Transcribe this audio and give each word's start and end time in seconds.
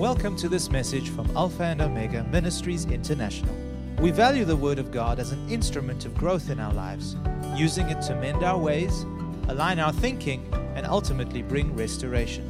Welcome 0.00 0.34
to 0.36 0.48
this 0.48 0.70
message 0.70 1.10
from 1.10 1.30
Alpha 1.36 1.62
and 1.62 1.82
Omega 1.82 2.24
Ministries 2.24 2.86
International. 2.86 3.54
We 3.98 4.10
value 4.10 4.46
the 4.46 4.56
Word 4.56 4.78
of 4.78 4.90
God 4.90 5.18
as 5.18 5.32
an 5.32 5.50
instrument 5.50 6.06
of 6.06 6.14
growth 6.14 6.48
in 6.48 6.58
our 6.58 6.72
lives, 6.72 7.18
using 7.54 7.90
it 7.90 8.00
to 8.04 8.14
mend 8.14 8.42
our 8.42 8.56
ways, 8.56 9.02
align 9.48 9.78
our 9.78 9.92
thinking, 9.92 10.50
and 10.74 10.86
ultimately 10.86 11.42
bring 11.42 11.76
restoration. 11.76 12.46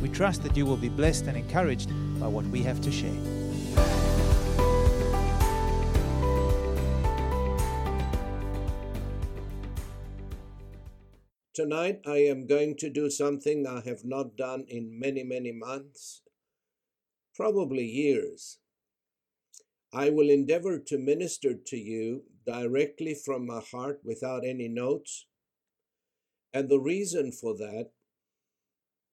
We 0.00 0.10
trust 0.10 0.44
that 0.44 0.56
you 0.56 0.64
will 0.64 0.76
be 0.76 0.88
blessed 0.88 1.26
and 1.26 1.36
encouraged 1.36 1.90
by 2.20 2.28
what 2.28 2.44
we 2.44 2.62
have 2.62 2.80
to 2.82 2.92
share. 2.92 3.10
Tonight, 11.52 12.02
I 12.06 12.18
am 12.18 12.46
going 12.46 12.76
to 12.76 12.88
do 12.88 13.10
something 13.10 13.66
I 13.66 13.80
have 13.88 14.04
not 14.04 14.36
done 14.36 14.66
in 14.68 15.00
many, 15.00 15.24
many 15.24 15.50
months, 15.50 16.22
probably 17.40 17.86
years. 17.86 18.58
I 19.94 20.10
will 20.10 20.28
endeavor 20.28 20.78
to 20.78 20.98
minister 20.98 21.54
to 21.54 21.76
you 21.78 22.24
directly 22.46 23.14
from 23.14 23.46
my 23.46 23.60
heart 23.60 24.00
without 24.04 24.44
any 24.44 24.68
notes. 24.68 25.24
And 26.52 26.68
the 26.68 26.78
reason 26.78 27.32
for 27.32 27.56
that 27.56 27.92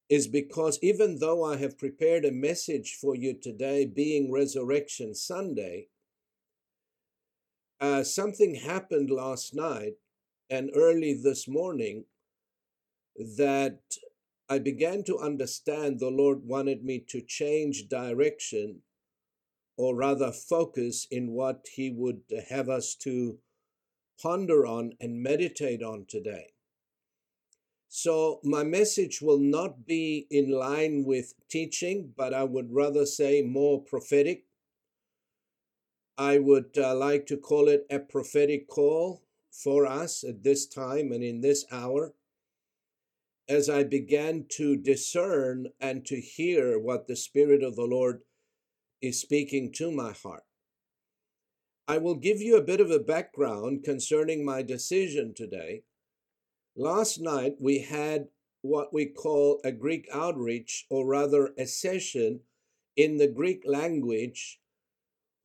is 0.10 0.28
because 0.28 0.78
even 0.82 1.20
though 1.20 1.42
I 1.46 1.56
have 1.56 1.78
prepared 1.78 2.26
a 2.26 2.32
message 2.34 2.98
for 3.00 3.16
you 3.16 3.34
today, 3.34 3.86
being 3.86 4.30
Resurrection 4.30 5.16
Sunday, 5.16 5.88
uh, 7.80 8.04
something 8.04 8.56
happened 8.56 9.10
last 9.10 9.56
night 9.56 9.94
and 10.50 10.70
early 10.76 11.14
this 11.14 11.48
morning 11.48 12.04
that 13.38 13.80
I 14.50 14.60
began 14.60 15.04
to 15.04 15.18
understand 15.18 16.00
the 16.00 16.10
Lord 16.10 16.46
wanted 16.46 16.84
me 16.84 17.00
to 17.10 17.22
change 17.22 17.90
direction 17.90 18.82
or 19.76 19.96
rather 19.96 20.32
focus 20.32 21.06
in 21.12 21.32
what 21.32 21.68
He 21.74 21.92
would 21.92 22.22
have 22.50 22.70
us 22.70 22.96
to 23.02 23.40
ponder 24.22 24.66
on 24.66 24.94
and 25.02 25.22
meditate 25.22 25.84
on 25.84 26.06
today. 26.08 26.54
So, 27.90 28.40
my 28.44 28.64
message 28.64 29.22
will 29.22 29.40
not 29.40 29.86
be 29.86 30.28
in 30.30 30.52
line 30.52 31.04
with 31.06 31.34
teaching, 31.50 32.14
but 32.16 32.34
I 32.34 32.44
would 32.44 32.74
rather 32.74 33.06
say 33.06 33.42
more 33.42 33.82
prophetic. 33.82 34.46
I 36.18 36.40
would 36.40 36.78
uh, 36.78 36.96
like 36.96 37.28
to 37.28 37.38
call 37.38 37.68
it 37.68 37.86
a 37.90 38.00
prophetic 38.00 38.68
call 38.68 39.24
for 39.52 39.86
us 39.86 40.24
at 40.24 40.44
this 40.44 40.66
time 40.66 41.12
and 41.12 41.24
in 41.24 41.42
this 41.42 41.66
hour 41.72 42.14
as 43.50 43.70
I 43.70 43.84
began 43.84 44.46
to 44.50 44.76
discern 44.76 45.68
and 45.80 46.06
to 46.06 46.20
hear 46.20 46.78
what 46.80 47.08
the 47.08 47.16
Spirit 47.16 47.64
of 47.64 47.76
the 47.76 47.86
Lord 47.86 48.22
is 49.02 49.22
speaking 49.22 49.72
to 49.74 49.92
my 49.92 50.12
heart. 50.12 50.44
I 51.88 51.98
will 52.00 52.16
give 52.16 52.42
you 52.42 52.58
a 52.58 52.64
bit 52.64 52.82
of 52.82 52.92
a 52.92 53.00
background 53.00 53.84
concerning 53.86 54.44
my 54.44 54.62
decision 54.62 55.34
today. 55.34 55.84
Last 56.76 57.22
night 57.22 57.56
we 57.60 57.80
had 57.80 58.28
what 58.62 58.94
we 58.94 59.06
call 59.06 59.62
a 59.64 59.72
Greek 59.72 60.08
outreach, 60.14 60.86
or 60.90 61.06
rather 61.06 61.54
a 61.58 61.66
session 61.66 62.42
in 62.98 63.18
the 63.18 63.28
Greek 63.28 63.64
language, 63.66 64.60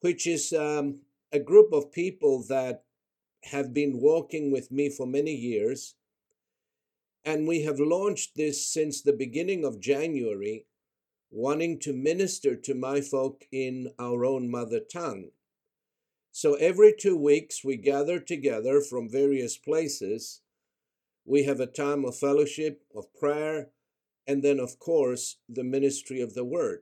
which 0.01 0.27
is 0.27 0.53
um, 0.53 1.01
a 1.31 1.39
group 1.39 1.73
of 1.73 1.93
people 1.93 2.45
that 2.49 2.83
have 3.45 3.73
been 3.73 4.01
walking 4.01 4.51
with 4.51 4.73
me 4.73 4.89
for 4.89 5.07
many 5.07 5.33
years 5.33 5.95
and 7.25 7.47
we 7.47 7.63
have 7.63 7.79
launched 7.79 8.37
this 8.37 8.67
since 8.67 9.01
the 9.01 9.13
beginning 9.13 9.65
of 9.65 9.81
January, 9.81 10.67
wanting 11.31 11.79
to 11.81 11.93
minister 11.93 12.57
to 12.57 12.75
my 12.75 13.01
folk 13.01 13.45
in 13.53 13.93
our 13.99 14.25
own 14.25 14.51
mother 14.51 14.81
tongue. 14.81 15.31
So 16.33 16.55
every 16.55 16.95
two 16.99 17.17
weeks, 17.17 17.63
we 17.63 17.77
gather 17.77 18.19
together 18.19 18.81
from 18.81 19.09
various 19.09 19.57
places. 19.57 20.41
We 21.25 21.45
have 21.45 21.61
a 21.61 21.67
time 21.67 22.05
of 22.05 22.17
fellowship, 22.17 22.83
of 22.95 23.13
prayer, 23.15 23.69
and 24.27 24.43
then, 24.43 24.59
of 24.59 24.79
course, 24.79 25.37
the 25.49 25.65
ministry 25.65 26.21
of 26.21 26.35
the 26.35 26.45
word. 26.45 26.81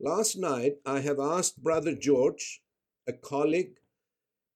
Last 0.00 0.36
night, 0.36 0.76
I 0.84 1.00
have 1.00 1.20
asked 1.20 1.62
Brother 1.62 1.94
George, 1.94 2.62
a 3.06 3.12
colleague, 3.12 3.76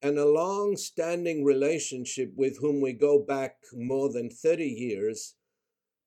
and 0.01 0.19
a 0.19 0.29
long 0.29 0.77
standing 0.77 1.45
relationship 1.45 2.33
with 2.37 2.59
whom 2.59 2.81
we 2.81 2.93
go 2.93 3.19
back 3.19 3.57
more 3.73 4.13
than 4.13 4.31
30 4.31 4.65
years 4.65 5.35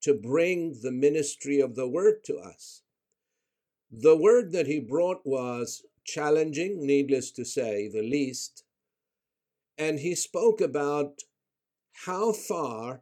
to 0.01 0.13
bring 0.13 0.79
the 0.81 0.91
ministry 0.91 1.59
of 1.59 1.75
the 1.75 1.87
word 1.87 2.23
to 2.25 2.37
us. 2.37 2.83
The 3.91 4.15
word 4.15 4.51
that 4.53 4.67
he 4.67 4.79
brought 4.79 5.25
was 5.25 5.83
challenging, 6.05 6.85
needless 6.85 7.31
to 7.31 7.45
say, 7.45 7.89
the 7.89 8.01
least. 8.01 8.63
And 9.77 9.99
he 9.99 10.15
spoke 10.15 10.61
about 10.61 11.21
how 12.05 12.31
far 12.31 13.01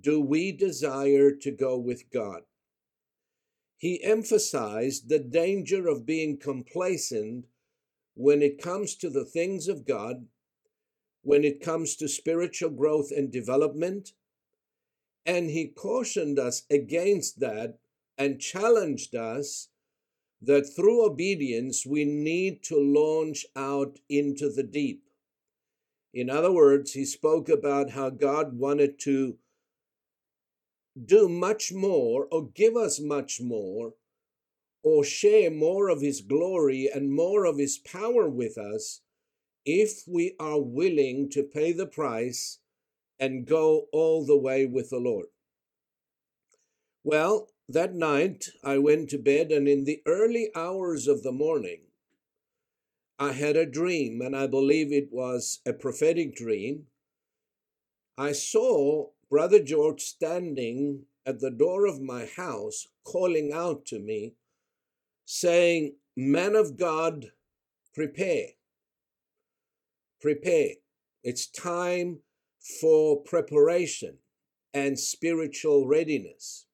do 0.00 0.20
we 0.20 0.52
desire 0.52 1.32
to 1.32 1.50
go 1.50 1.78
with 1.78 2.10
God. 2.10 2.42
He 3.76 4.02
emphasized 4.02 5.08
the 5.08 5.18
danger 5.18 5.88
of 5.88 6.06
being 6.06 6.38
complacent 6.38 7.46
when 8.20 8.42
it 8.42 8.60
comes 8.60 8.96
to 8.96 9.08
the 9.08 9.24
things 9.24 9.66
of 9.66 9.86
God, 9.86 10.26
when 11.22 11.42
it 11.42 11.62
comes 11.62 11.96
to 11.96 12.06
spiritual 12.06 12.68
growth 12.68 13.10
and 13.10 13.32
development. 13.32 14.10
And 15.24 15.48
he 15.48 15.68
cautioned 15.68 16.38
us 16.38 16.64
against 16.70 17.40
that 17.40 17.78
and 18.18 18.38
challenged 18.38 19.14
us 19.14 19.68
that 20.42 20.70
through 20.76 21.06
obedience 21.06 21.86
we 21.86 22.04
need 22.04 22.62
to 22.64 22.76
launch 22.76 23.46
out 23.56 23.98
into 24.10 24.52
the 24.52 24.64
deep. 24.64 25.02
In 26.12 26.28
other 26.28 26.52
words, 26.52 26.92
he 26.92 27.06
spoke 27.06 27.48
about 27.48 27.92
how 27.92 28.10
God 28.10 28.58
wanted 28.58 28.98
to 29.00 29.38
do 31.02 31.26
much 31.26 31.72
more 31.72 32.26
or 32.30 32.48
give 32.48 32.76
us 32.76 33.00
much 33.00 33.40
more 33.40 33.94
or 34.82 35.04
share 35.04 35.50
more 35.50 35.88
of 35.88 36.00
His 36.00 36.20
glory 36.20 36.90
and 36.92 37.12
more 37.12 37.44
of 37.44 37.58
His 37.58 37.78
power 37.78 38.28
with 38.28 38.56
us 38.56 39.00
if 39.64 40.02
we 40.06 40.34
are 40.40 40.60
willing 40.60 41.28
to 41.30 41.42
pay 41.42 41.72
the 41.72 41.86
price 41.86 42.58
and 43.18 43.46
go 43.46 43.86
all 43.92 44.24
the 44.24 44.38
way 44.38 44.66
with 44.66 44.90
the 44.90 44.98
Lord. 44.98 45.26
Well, 47.04 47.48
that 47.68 47.94
night 47.94 48.46
I 48.64 48.78
went 48.78 49.10
to 49.10 49.18
bed, 49.18 49.52
and 49.52 49.68
in 49.68 49.84
the 49.84 50.02
early 50.06 50.50
hours 50.54 51.06
of 51.06 51.22
the 51.22 51.32
morning, 51.32 51.82
I 53.18 53.32
had 53.32 53.56
a 53.56 53.66
dream, 53.66 54.22
and 54.22 54.34
I 54.34 54.46
believe 54.46 54.92
it 54.92 55.12
was 55.12 55.60
a 55.66 55.72
prophetic 55.72 56.34
dream. 56.34 56.86
I 58.16 58.32
saw 58.32 59.10
Brother 59.28 59.62
George 59.62 60.00
standing 60.02 61.04
at 61.24 61.40
the 61.40 61.50
door 61.50 61.86
of 61.86 62.00
my 62.00 62.24
house, 62.24 62.88
calling 63.04 63.52
out 63.52 63.86
to 63.86 63.98
me 63.98 64.34
saying, 65.32 65.94
Man 66.16 66.56
of 66.56 66.76
God, 66.76 67.26
prepare. 67.94 68.48
Prepare. 70.20 70.72
It's 71.22 71.46
time 71.46 72.18
for 72.80 73.22
preparation 73.22 74.18
and 74.74 74.98
spiritual 74.98 75.86
readiness. 75.86 76.66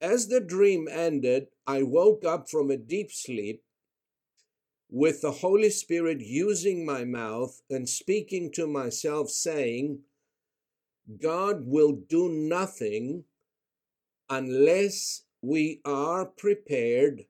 As 0.00 0.28
the 0.28 0.40
dream 0.40 0.86
ended, 0.88 1.48
I 1.66 1.82
woke 1.82 2.24
up 2.24 2.48
from 2.48 2.70
a 2.70 2.76
deep 2.76 3.10
sleep 3.10 3.64
with 4.88 5.22
the 5.22 5.32
Holy 5.32 5.70
Spirit 5.70 6.20
using 6.20 6.86
my 6.86 7.04
mouth 7.04 7.62
and 7.68 7.88
speaking 7.88 8.52
to 8.52 8.68
myself, 8.68 9.28
saying, 9.28 10.02
God 11.20 11.66
will 11.66 11.98
do 12.08 12.28
nothing 12.28 13.24
unless 14.34 15.22
we 15.42 15.80
are 15.84 16.26
prepared 16.26 17.24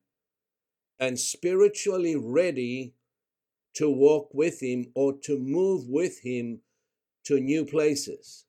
and 0.98 1.18
spiritually 1.18 2.16
ready 2.16 2.94
to 3.74 3.90
walk 3.90 4.30
with 4.32 4.62
Him 4.62 4.86
or 4.94 5.12
to 5.24 5.38
move 5.38 5.86
with 5.86 6.20
Him 6.20 6.60
to 7.24 7.38
new 7.40 7.66
places. 7.66 8.46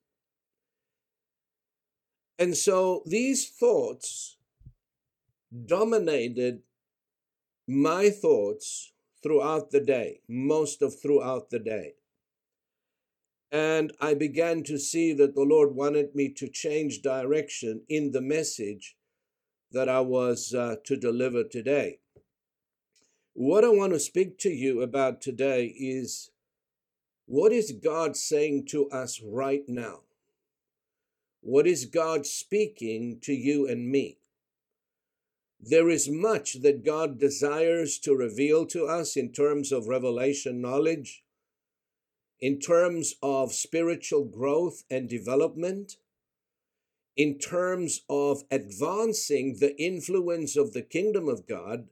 And 2.38 2.56
so 2.56 3.02
these 3.04 3.48
thoughts 3.48 4.38
dominated 5.66 6.62
my 7.68 8.08
thoughts 8.08 8.92
throughout 9.22 9.70
the 9.70 9.80
day, 9.80 10.20
most 10.28 10.80
of 10.80 10.98
throughout 10.98 11.50
the 11.50 11.58
day. 11.58 11.94
And 13.52 13.92
I 14.00 14.14
began 14.14 14.64
to 14.64 14.78
see 14.78 15.12
that 15.14 15.34
the 15.34 15.42
Lord 15.42 15.74
wanted 15.74 16.14
me 16.14 16.28
to 16.34 16.48
change 16.48 17.02
direction 17.02 17.82
in 17.88 18.12
the 18.12 18.20
message 18.20 18.96
that 19.70 19.88
I 19.88 20.00
was 20.00 20.52
uh, 20.54 20.76
to 20.84 20.96
deliver 20.96 21.44
today. 21.44 22.00
What 23.34 23.64
I 23.64 23.68
want 23.68 23.92
to 23.92 24.00
speak 24.00 24.38
to 24.38 24.50
you 24.50 24.80
about 24.80 25.20
today 25.20 25.66
is 25.66 26.30
what 27.26 27.52
is 27.52 27.72
God 27.72 28.16
saying 28.16 28.66
to 28.66 28.88
us 28.90 29.20
right 29.22 29.64
now? 29.68 30.00
What 31.40 31.66
is 31.66 31.84
God 31.84 32.26
speaking 32.26 33.18
to 33.22 33.32
you 33.32 33.68
and 33.68 33.90
me? 33.90 34.18
There 35.60 35.88
is 35.88 36.08
much 36.08 36.62
that 36.62 36.84
God 36.84 37.18
desires 37.18 37.98
to 38.00 38.14
reveal 38.14 38.66
to 38.66 38.86
us 38.86 39.16
in 39.16 39.32
terms 39.32 39.72
of 39.72 39.88
revelation 39.88 40.60
knowledge, 40.60 41.22
in 42.40 42.58
terms 42.58 43.14
of 43.22 43.52
spiritual 43.52 44.24
growth 44.24 44.84
and 44.90 45.08
development, 45.08 45.96
in 47.16 47.38
terms 47.38 48.02
of 48.10 48.44
advancing 48.50 49.56
the 49.58 49.80
influence 49.80 50.56
of 50.56 50.72
the 50.72 50.82
kingdom 50.82 51.28
of 51.28 51.46
God. 51.46 51.88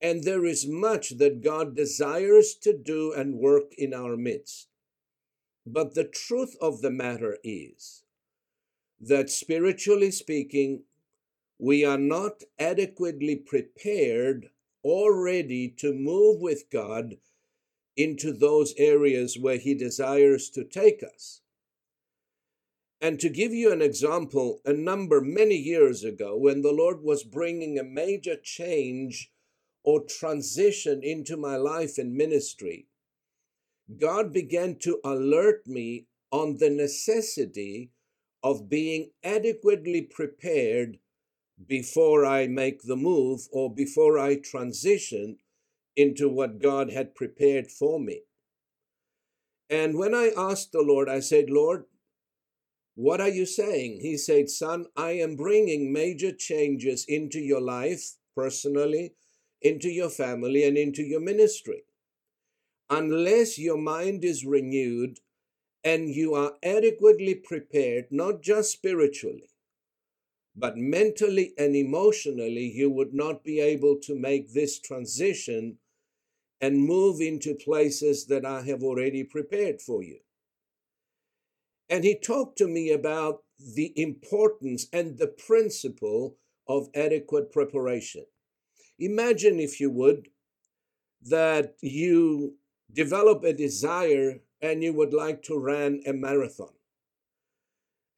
And 0.00 0.24
there 0.24 0.44
is 0.44 0.66
much 0.66 1.16
that 1.18 1.42
God 1.42 1.74
desires 1.74 2.54
to 2.62 2.76
do 2.76 3.12
and 3.12 3.38
work 3.38 3.72
in 3.78 3.94
our 3.94 4.16
midst. 4.16 4.68
But 5.64 5.94
the 5.94 6.04
truth 6.04 6.56
of 6.60 6.82
the 6.82 6.90
matter 6.90 7.38
is 7.42 8.02
that 9.00 9.30
spiritually 9.30 10.10
speaking, 10.10 10.82
we 11.58 11.84
are 11.84 11.98
not 11.98 12.42
adequately 12.58 13.36
prepared 13.36 14.50
or 14.82 15.22
ready 15.22 15.68
to 15.78 15.94
move 15.94 16.40
with 16.40 16.68
God 16.70 17.16
into 17.96 18.32
those 18.32 18.74
areas 18.78 19.38
where 19.38 19.58
He 19.58 19.74
desires 19.74 20.48
to 20.50 20.64
take 20.64 21.02
us. 21.02 21.40
And 23.00 23.18
to 23.18 23.28
give 23.28 23.52
you 23.52 23.72
an 23.72 23.82
example, 23.82 24.60
a 24.64 24.72
number 24.72 25.20
many 25.20 25.56
years 25.56 26.04
ago, 26.04 26.36
when 26.36 26.62
the 26.62 26.72
Lord 26.72 27.02
was 27.02 27.24
bringing 27.24 27.78
a 27.78 27.84
major 27.84 28.36
change 28.36 29.30
or 29.82 30.04
transition 30.04 31.02
into 31.02 31.36
my 31.36 31.56
life 31.56 31.98
and 31.98 32.14
ministry, 32.14 32.86
God 33.98 34.32
began 34.32 34.76
to 34.82 35.00
alert 35.04 35.66
me 35.66 36.06
on 36.30 36.58
the 36.58 36.70
necessity 36.70 37.90
of 38.42 38.68
being 38.68 39.10
adequately 39.24 40.02
prepared 40.02 40.98
before 41.66 42.24
I 42.24 42.46
make 42.46 42.82
the 42.82 42.96
move 42.96 43.48
or 43.52 43.72
before 43.72 44.18
I 44.18 44.36
transition 44.36 45.38
into 45.96 46.28
what 46.28 46.60
God 46.60 46.90
had 46.90 47.14
prepared 47.14 47.70
for 47.70 48.00
me. 48.00 48.22
And 49.68 49.96
when 49.96 50.14
I 50.14 50.32
asked 50.36 50.72
the 50.72 50.82
Lord, 50.82 51.08
I 51.08 51.20
said, 51.20 51.48
Lord, 51.48 51.84
what 52.94 53.20
are 53.20 53.28
you 53.28 53.46
saying? 53.46 54.00
He 54.02 54.18
said, 54.18 54.50
Son, 54.50 54.86
I 54.96 55.12
am 55.12 55.36
bringing 55.36 55.92
major 55.92 56.32
changes 56.32 57.06
into 57.08 57.40
your 57.40 57.60
life 57.60 58.16
personally, 58.36 59.14
into 59.62 59.88
your 59.88 60.10
family, 60.10 60.64
and 60.64 60.76
into 60.76 61.02
your 61.02 61.20
ministry. 61.20 61.84
Unless 62.90 63.58
your 63.58 63.78
mind 63.78 64.24
is 64.24 64.44
renewed 64.44 65.20
and 65.82 66.10
you 66.10 66.34
are 66.34 66.52
adequately 66.62 67.34
prepared, 67.34 68.06
not 68.10 68.42
just 68.42 68.72
spiritually, 68.72 69.48
but 70.54 70.76
mentally 70.76 71.54
and 71.56 71.74
emotionally, 71.74 72.66
you 72.66 72.90
would 72.90 73.14
not 73.14 73.42
be 73.42 73.58
able 73.58 73.96
to 74.02 74.14
make 74.14 74.52
this 74.52 74.78
transition 74.78 75.78
and 76.62 76.86
move 76.86 77.20
into 77.20 77.54
places 77.54 78.26
that 78.26 78.46
I 78.46 78.62
have 78.62 78.82
already 78.82 79.24
prepared 79.24 79.82
for 79.82 80.02
you. 80.02 80.20
And 81.90 82.04
he 82.04 82.18
talked 82.18 82.56
to 82.58 82.68
me 82.68 82.90
about 82.90 83.42
the 83.58 83.92
importance 84.00 84.86
and 84.92 85.18
the 85.18 85.26
principle 85.26 86.36
of 86.66 86.88
adequate 86.94 87.52
preparation. 87.52 88.24
Imagine, 88.98 89.60
if 89.60 89.80
you 89.80 89.90
would, 89.90 90.28
that 91.20 91.74
you 91.82 92.54
develop 92.90 93.44
a 93.44 93.52
desire 93.52 94.38
and 94.62 94.82
you 94.82 94.94
would 94.94 95.12
like 95.12 95.42
to 95.42 95.58
run 95.58 96.00
a 96.06 96.12
marathon 96.12 96.72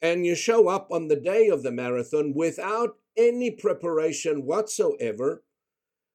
and 0.04 0.26
you 0.26 0.34
show 0.34 0.68
up 0.68 0.88
on 0.92 1.08
the 1.08 1.16
day 1.16 1.48
of 1.48 1.62
the 1.62 1.72
marathon 1.72 2.34
without 2.34 2.98
any 3.16 3.50
preparation 3.50 4.44
whatsoever, 4.44 5.42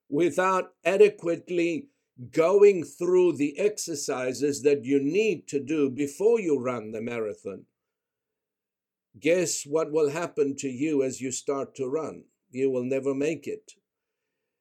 without 0.10 0.74
adequately 0.86 1.88
going 2.32 2.84
through 2.84 3.34
the 3.34 3.58
exercises 3.58 4.62
that 4.64 4.84
you 4.84 5.00
need 5.00 5.48
to 5.48 5.60
do 5.60 5.90
before 5.90 6.40
you 6.40 6.60
run 6.60 6.92
the 6.92 7.02
marathon, 7.02 7.66
guess 9.20 9.64
what 9.64 9.92
will 9.92 10.10
happen 10.10 10.56
to 10.58 10.68
you 10.68 11.04
as 11.04 11.22
you 11.22 11.32
start 11.32 11.76
to 11.76 11.88
run? 11.88 12.24
You 12.52 12.70
will 12.70 12.84
never 12.84 13.14
make 13.14 13.48
it. 13.48 13.74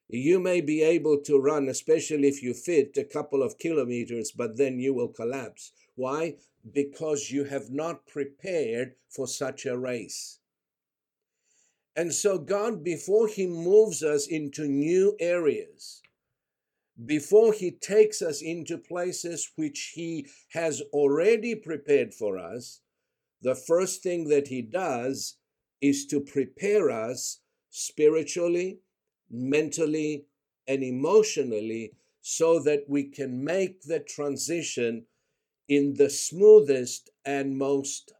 You 0.08 0.40
may 0.40 0.60
be 0.60 0.82
able 0.82 1.20
to 1.22 1.38
run, 1.38 1.68
especially 1.68 2.28
if 2.28 2.42
you 2.42 2.54
fit 2.54 2.96
a 2.96 3.04
couple 3.04 3.42
of 3.42 3.58
kilometers, 3.58 4.32
but 4.32 4.56
then 4.56 4.78
you 4.78 4.94
will 4.94 5.08
collapse. 5.08 5.72
Why? 5.96 6.36
because 6.72 7.30
you 7.30 7.44
have 7.44 7.70
not 7.70 8.06
prepared 8.06 8.94
for 9.08 9.26
such 9.26 9.66
a 9.66 9.78
race. 9.78 10.38
And 11.96 12.12
so, 12.12 12.38
God, 12.38 12.84
before 12.84 13.28
He 13.28 13.46
moves 13.46 14.02
us 14.02 14.26
into 14.26 14.66
new 14.66 15.16
areas, 15.18 16.02
before 17.04 17.52
He 17.52 17.70
takes 17.70 18.22
us 18.22 18.42
into 18.42 18.78
places 18.78 19.50
which 19.56 19.92
He 19.94 20.26
has 20.52 20.82
already 20.92 21.54
prepared 21.54 22.14
for 22.14 22.38
us, 22.38 22.80
the 23.42 23.54
first 23.54 24.02
thing 24.02 24.28
that 24.28 24.48
He 24.48 24.62
does 24.62 25.36
is 25.80 26.06
to 26.06 26.20
prepare 26.20 26.90
us 26.90 27.40
spiritually, 27.70 28.80
mentally, 29.30 30.24
and 30.66 30.82
emotionally 30.82 31.92
so 32.20 32.60
that 32.60 32.84
we 32.88 33.04
can 33.04 33.44
make 33.44 33.82
the 33.82 34.00
transition 34.00 35.06
in 35.68 35.94
the 35.94 36.10
smoothest 36.10 37.10
and 37.24 37.56
most 37.56 38.12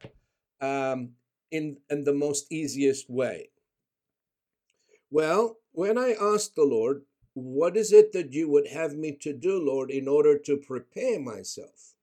um, 0.61 1.11
in 1.51 1.77
and 1.89 2.05
the 2.05 2.13
most 2.13 2.51
easiest 2.51 3.09
way. 3.09 3.49
Well, 5.11 5.57
when 5.71 5.97
I 5.97 6.15
asked 6.19 6.55
the 6.55 6.63
Lord, 6.63 7.03
what 7.43 7.77
is 7.77 7.91
it 7.91 8.11
that 8.13 8.33
you 8.33 8.49
would 8.49 8.67
have 8.67 8.95
me 8.95 9.17
to 9.21 9.33
do, 9.33 9.59
Lord, 9.59 9.91
in 9.91 10.07
order 10.07 10.37
to 10.37 10.57
prepare 10.57 11.19
myself? 11.19 11.95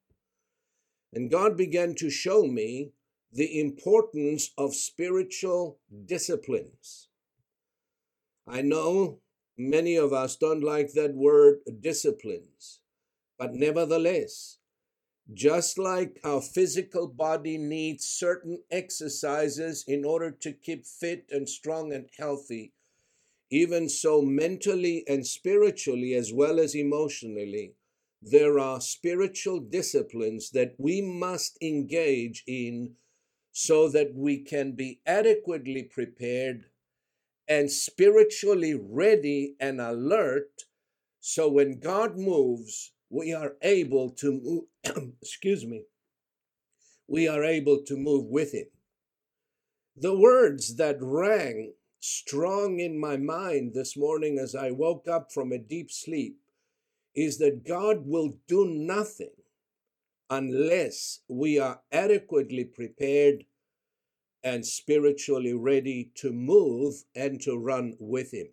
And 1.12 1.30
God 1.30 1.56
began 1.56 1.94
to 1.96 2.10
show 2.10 2.44
me 2.44 2.92
the 3.32 3.60
importance 3.60 4.50
of 4.56 4.74
spiritual 4.74 5.78
disciplines. 6.04 7.08
I 8.46 8.62
know 8.62 9.20
many 9.58 9.96
of 9.96 10.12
us 10.12 10.36
don't 10.36 10.62
like 10.62 10.92
that 10.92 11.14
word 11.14 11.58
disciplines, 11.80 12.80
but 13.38 13.54
nevertheless, 13.54 14.58
just 15.32 15.78
like 15.78 16.20
our 16.22 16.40
physical 16.40 17.08
body 17.08 17.58
needs 17.58 18.06
certain 18.06 18.62
exercises 18.70 19.84
in 19.88 20.04
order 20.04 20.30
to 20.30 20.52
keep 20.52 20.86
fit 20.86 21.26
and 21.30 21.48
strong 21.48 21.92
and 21.92 22.08
healthy, 22.16 22.72
even 23.50 23.88
so, 23.88 24.22
mentally 24.22 25.04
and 25.06 25.26
spiritually, 25.26 26.14
as 26.14 26.32
well 26.32 26.58
as 26.58 26.74
emotionally, 26.74 27.74
there 28.20 28.58
are 28.58 28.80
spiritual 28.80 29.60
disciplines 29.60 30.50
that 30.50 30.74
we 30.78 31.00
must 31.00 31.56
engage 31.62 32.42
in 32.46 32.94
so 33.52 33.88
that 33.88 34.14
we 34.14 34.38
can 34.38 34.72
be 34.72 35.00
adequately 35.06 35.82
prepared 35.82 36.66
and 37.48 37.70
spiritually 37.70 38.74
ready 38.74 39.54
and 39.60 39.80
alert. 39.80 40.64
So 41.20 41.48
when 41.48 41.78
God 41.78 42.18
moves, 42.18 42.92
we 43.08 43.32
are 43.32 43.52
able 43.62 44.10
to 44.10 44.32
move, 44.32 45.12
excuse 45.22 45.64
me, 45.64 45.84
we 47.06 47.28
are 47.28 47.44
able 47.44 47.82
to 47.86 47.96
move 47.96 48.26
with 48.26 48.52
him. 48.52 48.66
The 49.96 50.16
words 50.16 50.76
that 50.76 50.98
rang 51.00 51.72
strong 52.06 52.78
in 52.78 52.98
my 52.98 53.16
mind 53.16 53.74
this 53.74 53.96
morning 53.96 54.38
as 54.38 54.54
I 54.54 54.70
woke 54.70 55.08
up 55.08 55.32
from 55.32 55.50
a 55.50 55.58
deep 55.58 55.90
sleep 55.90 56.38
is 57.14 57.38
that 57.38 57.66
God 57.66 58.06
will 58.06 58.34
do 58.46 58.64
nothing 58.64 59.34
unless 60.30 61.20
we 61.28 61.58
are 61.58 61.80
adequately 61.90 62.64
prepared 62.64 63.44
and 64.44 64.64
spiritually 64.64 65.52
ready 65.52 66.12
to 66.14 66.32
move 66.32 67.02
and 67.14 67.40
to 67.40 67.58
run 67.58 67.96
with 67.98 68.32
Him. 68.32 68.48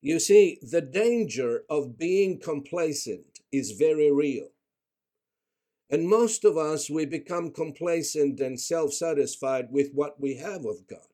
You 0.00 0.18
see, 0.18 0.58
the 0.62 0.80
danger 0.80 1.64
of 1.68 1.98
being 1.98 2.40
complacent 2.40 3.40
is 3.52 3.72
very 3.72 4.10
real. 4.10 4.48
And 5.90 6.08
most 6.08 6.46
of 6.46 6.56
us, 6.56 6.88
we 6.88 7.04
become 7.04 7.50
complacent 7.50 8.40
and 8.40 8.58
self 8.58 8.94
satisfied 8.94 9.66
with 9.70 9.90
what 9.92 10.18
we 10.18 10.36
have 10.36 10.64
of 10.64 10.86
God. 10.88 11.11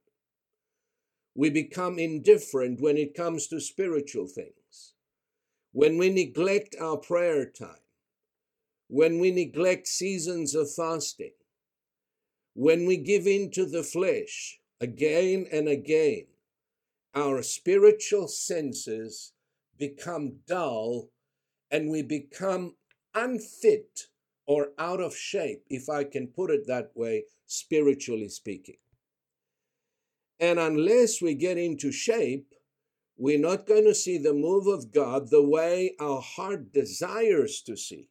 We 1.39 1.51
become 1.51 2.01
indifferent 2.01 2.81
when 2.81 2.97
it 2.97 3.15
comes 3.15 3.47
to 3.47 3.61
spiritual 3.61 4.27
things. 4.27 4.95
When 5.71 5.97
we 5.97 6.11
neglect 6.11 6.75
our 6.81 6.97
prayer 6.97 7.49
time, 7.49 7.87
when 8.89 9.21
we 9.21 9.31
neglect 9.31 9.87
seasons 9.87 10.57
of 10.57 10.69
fasting, 10.75 11.35
when 12.55 12.87
we 12.87 12.97
give 12.97 13.29
in 13.29 13.53
to 13.53 13.67
the 13.67 13.85
flesh 13.85 14.59
again 14.81 15.47
and 15.53 15.69
again, 15.69 16.25
our 17.15 17.45
spiritual 17.45 18.27
senses 18.27 19.33
become 19.79 20.41
dull 20.49 21.11
and 21.71 21.89
we 21.89 22.03
become 22.03 22.75
unfit 23.15 24.09
or 24.45 24.71
out 24.77 25.01
of 25.01 25.15
shape, 25.15 25.63
if 25.71 25.89
I 25.89 26.03
can 26.03 26.27
put 26.27 26.51
it 26.51 26.67
that 26.67 26.91
way, 26.97 27.27
spiritually 27.47 28.29
speaking. 28.29 28.79
And 30.41 30.59
unless 30.59 31.21
we 31.21 31.35
get 31.35 31.59
into 31.59 31.91
shape, 31.91 32.55
we're 33.17 33.41
not 33.41 33.67
going 33.67 33.85
to 33.85 33.95
see 33.95 34.19
the 34.19 34.33
move 34.33 34.67
of 34.69 34.93
God 34.93 35.31
the 35.31 35.43
way 35.43 35.95
our 35.99 36.21
heart 36.21 36.73
desires 36.73 37.61
to 37.63 37.77
see. 37.77 38.09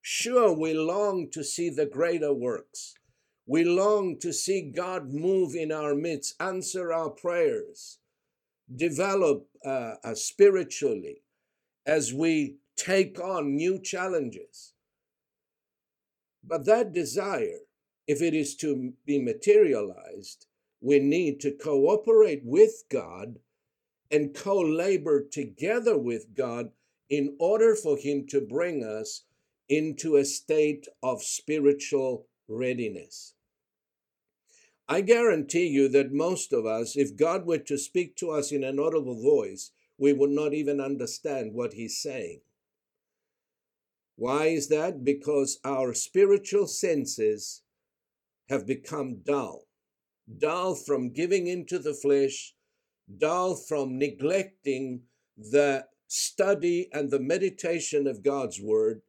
Sure, 0.00 0.52
we 0.52 0.72
long 0.72 1.30
to 1.32 1.44
see 1.44 1.68
the 1.68 1.86
greater 1.86 2.32
works. 2.32 2.94
We 3.46 3.64
long 3.64 4.18
to 4.20 4.32
see 4.32 4.72
God 4.74 5.12
move 5.12 5.54
in 5.54 5.70
our 5.70 5.94
midst, 5.94 6.34
answer 6.40 6.92
our 6.92 7.10
prayers, 7.10 7.98
develop 8.74 9.46
uh, 9.64 9.94
uh, 10.02 10.14
spiritually 10.14 11.22
as 11.86 12.14
we 12.14 12.56
take 12.76 13.20
on 13.20 13.56
new 13.56 13.78
challenges. 13.78 14.72
But 16.42 16.64
that 16.64 16.92
desire, 16.92 17.60
if 18.06 18.22
it 18.22 18.34
is 18.34 18.56
to 18.56 18.94
be 19.06 19.20
materialized, 19.20 20.46
we 20.84 20.98
need 20.98 21.40
to 21.40 21.50
cooperate 21.50 22.42
with 22.44 22.84
God 22.90 23.38
and 24.10 24.34
co 24.34 24.60
labor 24.60 25.22
together 25.22 25.96
with 25.96 26.34
God 26.36 26.72
in 27.08 27.36
order 27.40 27.74
for 27.74 27.96
Him 27.96 28.26
to 28.28 28.42
bring 28.42 28.84
us 28.84 29.22
into 29.66 30.16
a 30.16 30.26
state 30.26 30.86
of 31.02 31.22
spiritual 31.22 32.26
readiness. 32.46 33.32
I 34.86 35.00
guarantee 35.00 35.68
you 35.68 35.88
that 35.88 36.12
most 36.12 36.52
of 36.52 36.66
us, 36.66 36.98
if 36.98 37.16
God 37.16 37.46
were 37.46 37.64
to 37.64 37.78
speak 37.78 38.14
to 38.16 38.30
us 38.30 38.52
in 38.52 38.62
an 38.62 38.78
audible 38.78 39.22
voice, 39.22 39.70
we 39.96 40.12
would 40.12 40.32
not 40.32 40.52
even 40.52 40.82
understand 40.82 41.54
what 41.54 41.72
He's 41.72 41.98
saying. 41.98 42.42
Why 44.16 44.48
is 44.48 44.68
that? 44.68 45.02
Because 45.02 45.60
our 45.64 45.94
spiritual 45.94 46.66
senses 46.66 47.62
have 48.50 48.66
become 48.66 49.22
dull 49.24 49.64
dull 50.38 50.74
from 50.74 51.12
giving 51.12 51.46
into 51.46 51.78
the 51.78 51.94
flesh, 51.94 52.54
dull 53.18 53.54
from 53.54 53.98
neglecting 53.98 55.02
the 55.36 55.86
study 56.06 56.88
and 56.92 57.10
the 57.10 57.18
meditation 57.18 58.06
of 58.06 58.22
God's 58.22 58.60
word, 58.60 59.02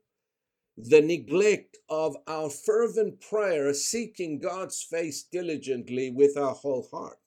the 0.77 1.01
neglect 1.01 1.77
of 1.89 2.17
our 2.27 2.49
fervent 2.49 3.21
prayer, 3.21 3.73
seeking 3.73 4.39
God's 4.39 4.81
face 4.81 5.23
diligently 5.23 6.11
with 6.11 6.37
our 6.37 6.53
whole 6.53 6.87
heart. 6.91 7.19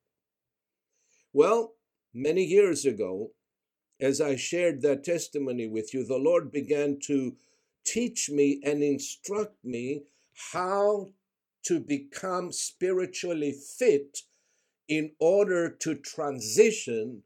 Well, 1.32 1.74
many 2.12 2.44
years 2.44 2.84
ago, 2.84 3.32
as 4.00 4.20
I 4.20 4.36
shared 4.36 4.82
that 4.82 5.04
testimony 5.04 5.66
with 5.66 5.92
you, 5.92 6.04
the 6.04 6.18
Lord 6.18 6.52
began 6.52 6.98
to 7.06 7.36
teach 7.84 8.30
me 8.30 8.60
and 8.64 8.82
instruct 8.82 9.56
me 9.64 10.02
how 10.52 11.10
to 11.68 11.78
become 11.78 12.50
spiritually 12.50 13.52
fit 13.52 14.22
in 14.88 15.12
order 15.20 15.68
to 15.68 15.94
transition 15.94 17.22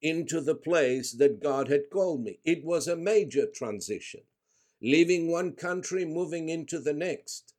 into 0.00 0.40
the 0.40 0.54
place 0.54 1.12
that 1.14 1.42
God 1.42 1.66
had 1.66 1.90
called 1.92 2.22
me. 2.22 2.38
It 2.44 2.64
was 2.64 2.86
a 2.86 2.94
major 2.94 3.46
transition, 3.52 4.20
leaving 4.80 5.28
one 5.28 5.54
country, 5.54 6.04
moving 6.04 6.48
into 6.48 6.78
the 6.78 6.92
next, 6.92 7.52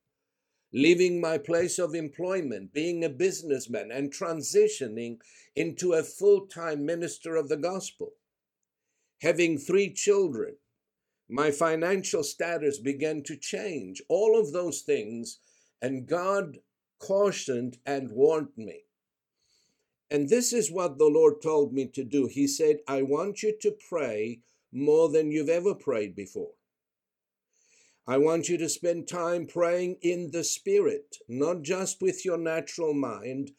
leaving 0.72 1.20
my 1.20 1.38
place 1.38 1.78
of 1.78 1.94
employment, 1.94 2.74
being 2.74 3.04
a 3.04 3.10
businessman, 3.10 3.92
and 3.92 4.10
transitioning 4.10 5.18
into 5.54 5.92
a 5.92 6.02
full 6.02 6.48
time 6.48 6.86
minister 6.86 7.36
of 7.36 7.50
the 7.50 7.58
gospel. 7.58 8.14
Having 9.22 9.58
three 9.58 9.92
children, 9.94 10.56
my 11.28 11.52
financial 11.52 12.24
status 12.24 12.80
began 12.80 13.22
to 13.24 13.36
change. 13.36 14.02
All 14.08 14.40
of 14.40 14.54
those 14.54 14.80
things 14.80 15.40
and 15.82 16.08
God 16.08 16.58
cautioned 17.00 17.78
and 17.86 18.12
warned 18.12 18.56
me. 18.58 18.84
And 20.10 20.30
this 20.30 20.52
is 20.54 20.72
what 20.72 20.98
the 20.98 21.06
Lord 21.06 21.42
told 21.42 21.74
me 21.74 21.88
to 21.88 22.04
do. 22.04 22.28
He 22.28 22.48
said, 22.48 22.80
I 22.88 23.02
want 23.02 23.44
you 23.44 23.56
to 23.62 23.76
pray 23.90 24.42
more 24.72 25.10
than 25.10 25.32
you've 25.32 25.50
ever 25.50 25.74
prayed 25.74 26.16
before. 26.16 26.52
I 28.08 28.18
want 28.18 28.50
you 28.50 28.58
to 28.58 28.68
spend 28.68 29.08
time 29.08 29.48
praying 29.48 29.98
in 30.02 30.32
the 30.32 30.44
Spirit, 30.44 31.18
not 31.30 31.62
just 31.62 32.02
with 32.02 32.26
your 32.26 32.38
natural 32.38 32.94
mind, 32.94 33.52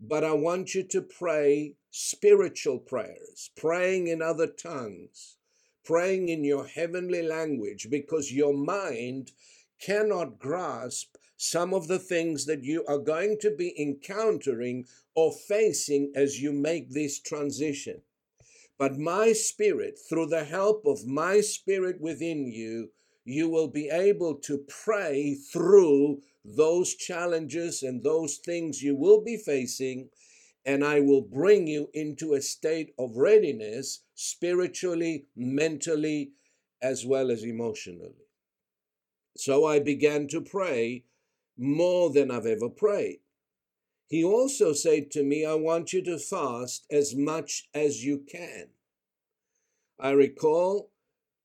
but 0.00 0.24
I 0.24 0.32
want 0.32 0.74
you 0.74 0.82
to 0.84 1.00
pray 1.00 1.74
spiritual 1.90 2.78
prayers, 2.78 3.50
praying 3.56 4.08
in 4.08 4.20
other 4.20 4.46
tongues, 4.46 5.36
praying 5.84 6.28
in 6.28 6.44
your 6.44 6.66
heavenly 6.66 7.22
language, 7.22 7.88
because 7.90 8.32
your 8.32 8.52
mind 8.52 9.32
cannot 9.80 10.38
grasp 10.38 11.16
some 11.38 11.72
of 11.72 11.86
the 11.86 12.00
things 12.00 12.44
that 12.46 12.64
you 12.64 12.84
are 12.86 12.98
going 12.98 13.38
to 13.40 13.50
be 13.50 13.72
encountering 13.80 14.84
or 15.14 15.32
facing 15.32 16.12
as 16.14 16.42
you 16.42 16.52
make 16.52 16.90
this 16.90 17.20
transition. 17.20 18.02
But 18.76 18.98
my 18.98 19.32
spirit, 19.32 19.98
through 20.08 20.26
the 20.26 20.44
help 20.44 20.84
of 20.84 21.06
my 21.06 21.40
spirit 21.40 22.00
within 22.00 22.48
you, 22.48 22.90
you 23.24 23.48
will 23.48 23.68
be 23.68 23.88
able 23.88 24.34
to 24.34 24.64
pray 24.68 25.34
through 25.34 26.22
those 26.44 26.94
challenges 26.94 27.82
and 27.82 28.02
those 28.02 28.38
things 28.38 28.82
you 28.82 28.96
will 28.96 29.22
be 29.22 29.36
facing. 29.36 30.08
And 30.66 30.84
I 30.84 31.00
will 31.00 31.22
bring 31.22 31.68
you 31.68 31.88
into 31.94 32.34
a 32.34 32.42
state 32.42 32.94
of 32.98 33.16
readiness 33.16 34.00
spiritually, 34.14 35.26
mentally, 35.36 36.32
as 36.82 37.06
well 37.06 37.30
as 37.30 37.44
emotionally. 37.44 38.14
So 39.36 39.66
I 39.66 39.78
began 39.78 40.26
to 40.28 40.40
pray 40.40 41.04
more 41.58 42.10
than 42.10 42.30
I've 42.30 42.46
ever 42.46 42.68
prayed. 42.68 43.20
He 44.06 44.24
also 44.24 44.72
said 44.72 45.10
to 45.10 45.22
me, 45.22 45.44
I 45.44 45.54
want 45.54 45.92
you 45.92 46.02
to 46.04 46.18
fast 46.18 46.86
as 46.90 47.14
much 47.14 47.68
as 47.74 48.04
you 48.04 48.18
can. 48.26 48.68
I 49.98 50.12
recall 50.12 50.90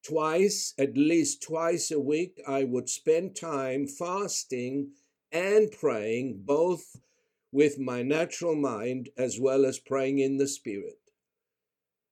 twice, 0.03 0.73
at 0.77 0.95
least 0.95 1.41
twice 1.41 1.91
a 1.91 1.99
week, 1.99 2.39
I 2.47 2.63
would 2.63 2.89
spend 2.89 3.35
time 3.35 3.87
fasting 3.87 4.91
and 5.31 5.71
praying, 5.71 6.43
both 6.45 6.97
with 7.51 7.79
my 7.79 8.01
natural 8.01 8.55
mind 8.55 9.09
as 9.17 9.39
well 9.39 9.65
as 9.65 9.79
praying 9.79 10.19
in 10.19 10.37
the 10.37 10.47
Spirit. 10.47 10.99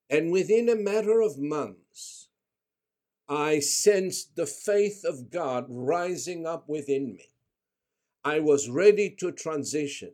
And 0.09 0.31
within 0.31 0.67
a 0.67 0.75
matter 0.75 1.21
of 1.21 1.39
months, 1.39 2.27
I 3.29 3.59
sensed 3.59 4.35
the 4.35 4.45
faith 4.45 5.05
of 5.05 5.29
God 5.29 5.65
rising 5.69 6.45
up 6.45 6.67
within 6.67 7.13
me. 7.13 7.30
I 8.23 8.39
was 8.39 8.69
ready 8.69 9.09
to 9.19 9.31
transition. 9.31 10.13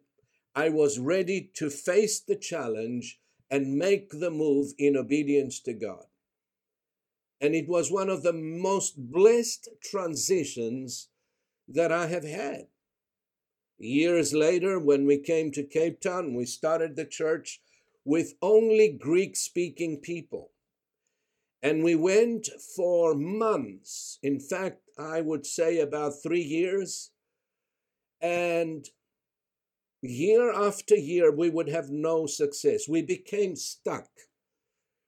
I 0.55 0.69
was 0.69 0.97
ready 0.97 1.51
to 1.55 1.69
face 1.69 2.19
the 2.19 2.37
challenge 2.37 3.19
and 3.49 3.77
make 3.77 4.09
the 4.11 4.31
move 4.31 4.73
in 4.77 4.95
obedience 4.95 5.59
to 5.61 5.73
God. 5.73 6.05
And 7.41 7.53
it 7.53 7.67
was 7.67 7.91
one 7.91 8.09
of 8.09 8.23
the 8.23 8.33
most 8.33 9.11
blessed 9.11 9.69
transitions 9.83 11.09
that 11.67 11.91
I 11.91 12.07
have 12.07 12.23
had. 12.23 12.67
Years 13.77 14.33
later, 14.33 14.79
when 14.79 15.05
we 15.05 15.19
came 15.19 15.51
to 15.51 15.63
Cape 15.63 16.01
Town, 16.01 16.33
we 16.33 16.45
started 16.45 16.95
the 16.95 17.05
church 17.05 17.61
with 18.03 18.33
only 18.41 18.89
Greek 18.89 19.35
speaking 19.35 19.97
people. 19.97 20.51
And 21.61 21.83
we 21.83 21.95
went 21.95 22.47
for 22.75 23.13
months. 23.13 24.17
In 24.23 24.39
fact, 24.39 24.81
I 24.97 25.21
would 25.21 25.45
say 25.45 25.79
about 25.79 26.13
three 26.23 26.41
years 26.41 27.11
and 28.21 28.87
year 30.01 30.51
after 30.51 30.95
year, 30.95 31.31
we 31.31 31.49
would 31.49 31.69
have 31.69 31.89
no 31.89 32.25
success. 32.25 32.87
We 32.87 33.01
became 33.01 33.55
stuck. 33.55 34.09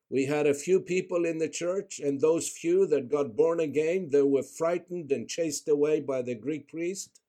We 0.09 0.25
had 0.25 0.47
a 0.47 0.55
few 0.55 0.79
people 0.79 1.25
in 1.25 1.37
the 1.37 1.49
church, 1.49 1.99
and 1.99 2.19
those 2.19 2.49
few 2.49 2.87
that 2.87 3.11
got 3.11 3.35
born 3.35 3.59
again, 3.59 4.09
they 4.11 4.23
were 4.23 4.43
frightened 4.43 5.11
and 5.11 5.29
chased 5.29 5.67
away 5.67 5.99
by 5.99 6.23
the 6.23 6.33
Greek 6.33 6.67
priest. 6.67 7.21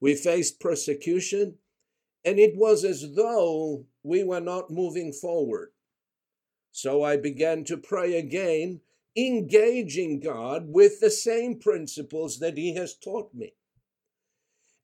We 0.00 0.14
faced 0.14 0.60
persecution, 0.60 1.58
and 2.24 2.38
it 2.38 2.56
was 2.56 2.84
as 2.84 3.14
though 3.14 3.84
we 4.02 4.24
were 4.24 4.40
not 4.40 4.70
moving 4.70 5.12
forward. 5.12 5.72
So 6.72 7.02
I 7.02 7.16
began 7.16 7.64
to 7.64 7.76
pray 7.76 8.16
again, 8.16 8.80
engaging 9.16 10.20
God 10.20 10.68
with 10.68 11.00
the 11.00 11.10
same 11.10 11.58
principles 11.58 12.38
that 12.38 12.56
He 12.56 12.74
has 12.74 12.94
taught 12.94 13.34
me. 13.34 13.52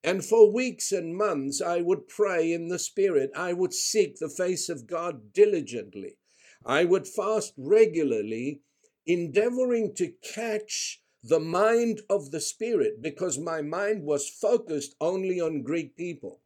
And 0.04 0.22
for 0.22 0.52
weeks 0.52 0.92
and 0.92 1.16
months, 1.16 1.62
I 1.62 1.80
would 1.80 2.08
pray 2.08 2.52
in 2.52 2.68
the 2.68 2.78
Spirit. 2.78 3.30
I 3.34 3.54
would 3.54 3.72
seek 3.72 4.18
the 4.18 4.28
face 4.28 4.68
of 4.68 4.86
God 4.86 5.32
diligently. 5.32 6.18
I 6.66 6.84
would 6.84 7.08
fast 7.08 7.54
regularly, 7.56 8.60
endeavoring 9.06 9.94
to 9.94 10.12
catch 10.22 11.00
the 11.22 11.40
mind 11.40 12.02
of 12.10 12.32
the 12.32 12.40
Spirit 12.40 13.00
because 13.00 13.38
my 13.38 13.62
mind 13.62 14.02
was 14.04 14.28
focused 14.28 14.94
only 15.00 15.40
on 15.40 15.62
Greek 15.62 15.96
people. 15.96 16.42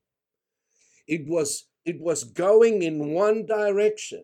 It 1.08 1.26
was, 1.26 1.66
it 1.84 2.00
was 2.00 2.22
going 2.22 2.82
in 2.82 3.10
one 3.10 3.44
direction. 3.44 4.22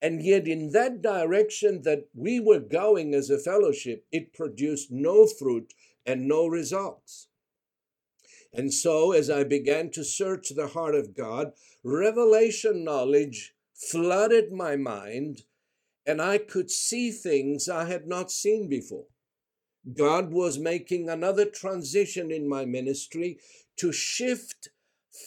And 0.00 0.22
yet, 0.22 0.48
in 0.48 0.72
that 0.72 1.02
direction 1.02 1.82
that 1.82 2.08
we 2.14 2.40
were 2.40 2.60
going 2.60 3.12
as 3.12 3.28
a 3.28 3.38
fellowship, 3.38 4.06
it 4.10 4.32
produced 4.32 4.90
no 4.90 5.26
fruit 5.26 5.74
and 6.06 6.26
no 6.26 6.46
results. 6.46 7.28
And 8.56 8.72
so, 8.72 9.12
as 9.12 9.28
I 9.28 9.44
began 9.44 9.90
to 9.90 10.02
search 10.02 10.48
the 10.48 10.68
heart 10.68 10.94
of 10.94 11.14
God, 11.14 11.52
revelation 11.84 12.84
knowledge 12.84 13.54
flooded 13.74 14.50
my 14.50 14.76
mind, 14.76 15.42
and 16.06 16.22
I 16.22 16.38
could 16.38 16.70
see 16.70 17.10
things 17.10 17.68
I 17.68 17.84
had 17.84 18.06
not 18.06 18.30
seen 18.30 18.66
before. 18.66 19.08
God 19.94 20.32
was 20.32 20.58
making 20.58 21.10
another 21.10 21.44
transition 21.44 22.30
in 22.30 22.48
my 22.48 22.64
ministry 22.64 23.38
to 23.76 23.92
shift 23.92 24.68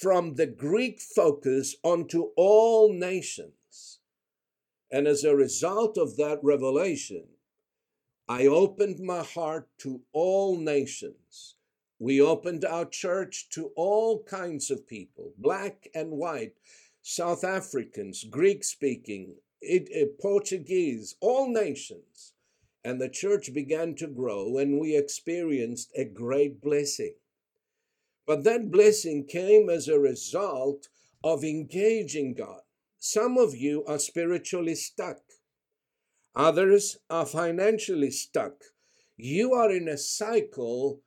from 0.01 0.33
the 0.33 0.47
Greek 0.47 0.99
focus 0.99 1.75
onto 1.83 2.31
all 2.35 2.91
nations. 2.91 3.99
And 4.91 5.07
as 5.07 5.23
a 5.23 5.35
result 5.35 5.99
of 5.99 6.17
that 6.17 6.39
revelation, 6.41 7.27
I 8.27 8.47
opened 8.47 8.99
my 8.99 9.21
heart 9.23 9.69
to 9.79 10.01
all 10.13 10.57
nations. 10.57 11.57
We 11.99 12.21
opened 12.21 12.63
our 12.63 12.85
church 12.85 13.49
to 13.49 13.71
all 13.75 14.23
kinds 14.23 14.71
of 14.71 14.87
people, 14.87 15.33
black 15.37 15.89
and 15.93 16.11
white, 16.11 16.53
South 17.01 17.43
Africans, 17.43 18.23
Greek 18.23 18.63
speaking, 18.63 19.35
uh, 19.69 20.05
Portuguese, 20.21 21.15
all 21.19 21.49
nations. 21.49 22.33
And 22.85 23.01
the 23.01 23.09
church 23.09 23.53
began 23.53 23.95
to 23.95 24.07
grow, 24.07 24.57
and 24.57 24.79
we 24.79 24.95
experienced 24.95 25.91
a 25.93 26.05
great 26.05 26.61
blessing. 26.61 27.15
But 28.25 28.45
that 28.45 28.71
blessing 28.71 29.25
came 29.25 29.69
as 29.69 29.89
a 29.89 29.99
result 29.99 30.87
of 31.21 31.43
engaging 31.43 32.33
God. 32.33 32.61
Some 32.97 33.37
of 33.37 33.55
you 33.55 33.83
are 33.85 33.99
spiritually 33.99 34.75
stuck, 34.75 35.19
others 36.33 36.97
are 37.09 37.25
financially 37.25 38.11
stuck. 38.11 38.63
You 39.17 39.53
are 39.53 39.69
in 39.69 39.89
a 39.89 39.97
cycle 39.97 41.01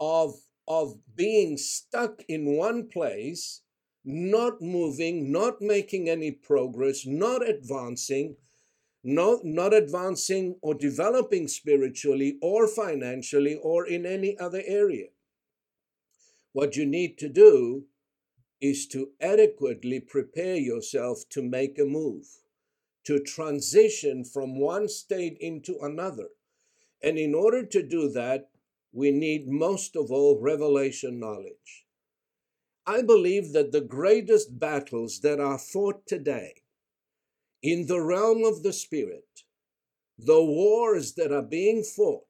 of, 0.00 0.34
of 0.66 0.98
being 1.14 1.56
stuck 1.56 2.22
in 2.28 2.56
one 2.56 2.88
place, 2.88 3.62
not 4.04 4.60
moving, 4.60 5.30
not 5.32 5.60
making 5.60 6.08
any 6.08 6.30
progress, 6.30 7.06
not 7.06 7.46
advancing 7.48 8.36
not, 9.04 9.44
not 9.44 9.72
advancing 9.72 10.56
or 10.60 10.74
developing 10.74 11.48
spiritually 11.48 12.36
or 12.42 12.66
financially 12.66 13.58
or 13.62 13.86
in 13.86 14.04
any 14.04 14.38
other 14.38 14.62
area. 14.66 15.06
What 16.52 16.76
you 16.76 16.84
need 16.84 17.18
to 17.18 17.28
do 17.28 17.84
is 18.60 18.88
to 18.88 19.10
adequately 19.20 20.00
prepare 20.00 20.56
yourself 20.56 21.22
to 21.30 21.42
make 21.42 21.78
a 21.78 21.84
move, 21.84 22.26
to 23.04 23.20
transition 23.20 24.24
from 24.24 24.58
one 24.58 24.88
state 24.88 25.36
into 25.40 25.78
another. 25.80 26.28
And 27.00 27.16
in 27.16 27.34
order 27.34 27.64
to 27.64 27.82
do 27.82 28.10
that, 28.10 28.50
we 28.98 29.12
need 29.12 29.46
most 29.46 29.94
of 29.94 30.10
all 30.10 30.40
revelation 30.40 31.20
knowledge. 31.20 31.86
I 32.84 33.00
believe 33.02 33.52
that 33.52 33.70
the 33.70 33.80
greatest 33.80 34.58
battles 34.58 35.20
that 35.20 35.38
are 35.38 35.56
fought 35.56 36.04
today 36.08 36.62
in 37.62 37.86
the 37.86 38.00
realm 38.00 38.42
of 38.44 38.64
the 38.64 38.72
spirit, 38.72 39.44
the 40.18 40.42
wars 40.42 41.14
that 41.14 41.30
are 41.30 41.44
being 41.44 41.84
fought 41.84 42.24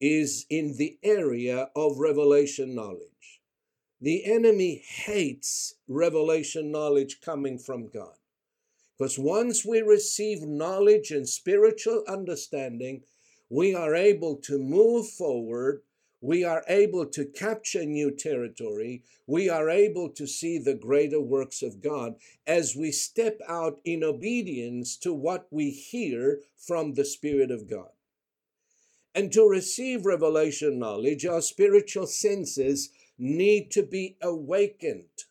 is 0.00 0.46
in 0.48 0.76
the 0.76 0.98
area 1.02 1.68
of 1.74 1.98
revelation 1.98 2.76
knowledge. 2.76 3.40
The 4.00 4.24
enemy 4.24 4.84
hates 4.86 5.74
revelation 5.88 6.70
knowledge 6.70 7.18
coming 7.24 7.58
from 7.58 7.88
God. 7.88 8.18
Because 8.96 9.18
once 9.18 9.64
we 9.64 9.80
receive 9.80 10.42
knowledge 10.42 11.10
and 11.10 11.28
spiritual 11.28 12.04
understanding, 12.06 13.02
we 13.52 13.74
are 13.74 13.94
able 13.94 14.36
to 14.36 14.58
move 14.58 15.06
forward 15.08 15.82
we 16.22 16.44
are 16.44 16.62
able 16.68 17.06
to 17.06 17.24
capture 17.24 17.84
new 17.84 18.12
territory. 18.12 19.02
We 19.26 19.48
are 19.48 19.68
able 19.68 20.08
to 20.10 20.24
see 20.28 20.56
the 20.56 20.74
greater 20.74 21.20
works 21.20 21.62
of 21.62 21.82
God 21.82 22.14
as 22.46 22.76
we 22.76 22.92
step 22.92 23.40
out 23.48 23.80
in 23.84 24.04
obedience 24.04 24.96
to 24.98 25.12
what 25.12 25.48
we 25.50 25.70
hear 25.70 26.38
from 26.56 26.94
the 26.94 27.04
Spirit 27.04 27.50
of 27.50 27.68
God. 27.68 27.90
And 29.16 29.32
to 29.32 29.48
receive 29.48 30.06
revelation 30.06 30.78
knowledge, 30.78 31.26
our 31.26 31.42
spiritual 31.42 32.06
senses 32.06 32.90
need 33.18 33.72
to 33.72 33.82
be 33.82 34.16
awakened. 34.22 35.24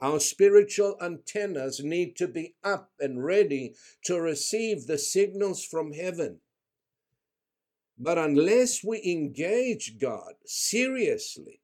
Our 0.00 0.20
spiritual 0.20 0.96
antennas 1.02 1.82
need 1.82 2.14
to 2.18 2.28
be 2.28 2.54
up 2.62 2.92
and 3.00 3.24
ready 3.24 3.74
to 4.04 4.20
receive 4.20 4.86
the 4.86 4.98
signals 4.98 5.64
from 5.64 5.92
heaven. 5.92 6.38
But 7.98 8.18
unless 8.18 8.82
we 8.82 9.02
engage 9.04 9.98
God 9.98 10.34
seriously 10.44 11.60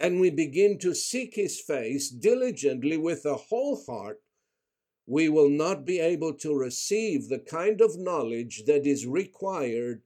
and 0.00 0.20
we 0.20 0.30
begin 0.30 0.78
to 0.80 0.94
seek 0.94 1.34
His 1.34 1.60
face 1.60 2.10
diligently 2.10 2.96
with 2.96 3.24
a 3.24 3.34
whole 3.34 3.84
heart, 3.86 4.20
we 5.06 5.28
will 5.28 5.50
not 5.50 5.84
be 5.84 6.00
able 6.00 6.32
to 6.34 6.54
receive 6.54 7.28
the 7.28 7.38
kind 7.38 7.80
of 7.80 7.98
knowledge 7.98 8.64
that 8.66 8.86
is 8.86 9.06
required 9.06 10.02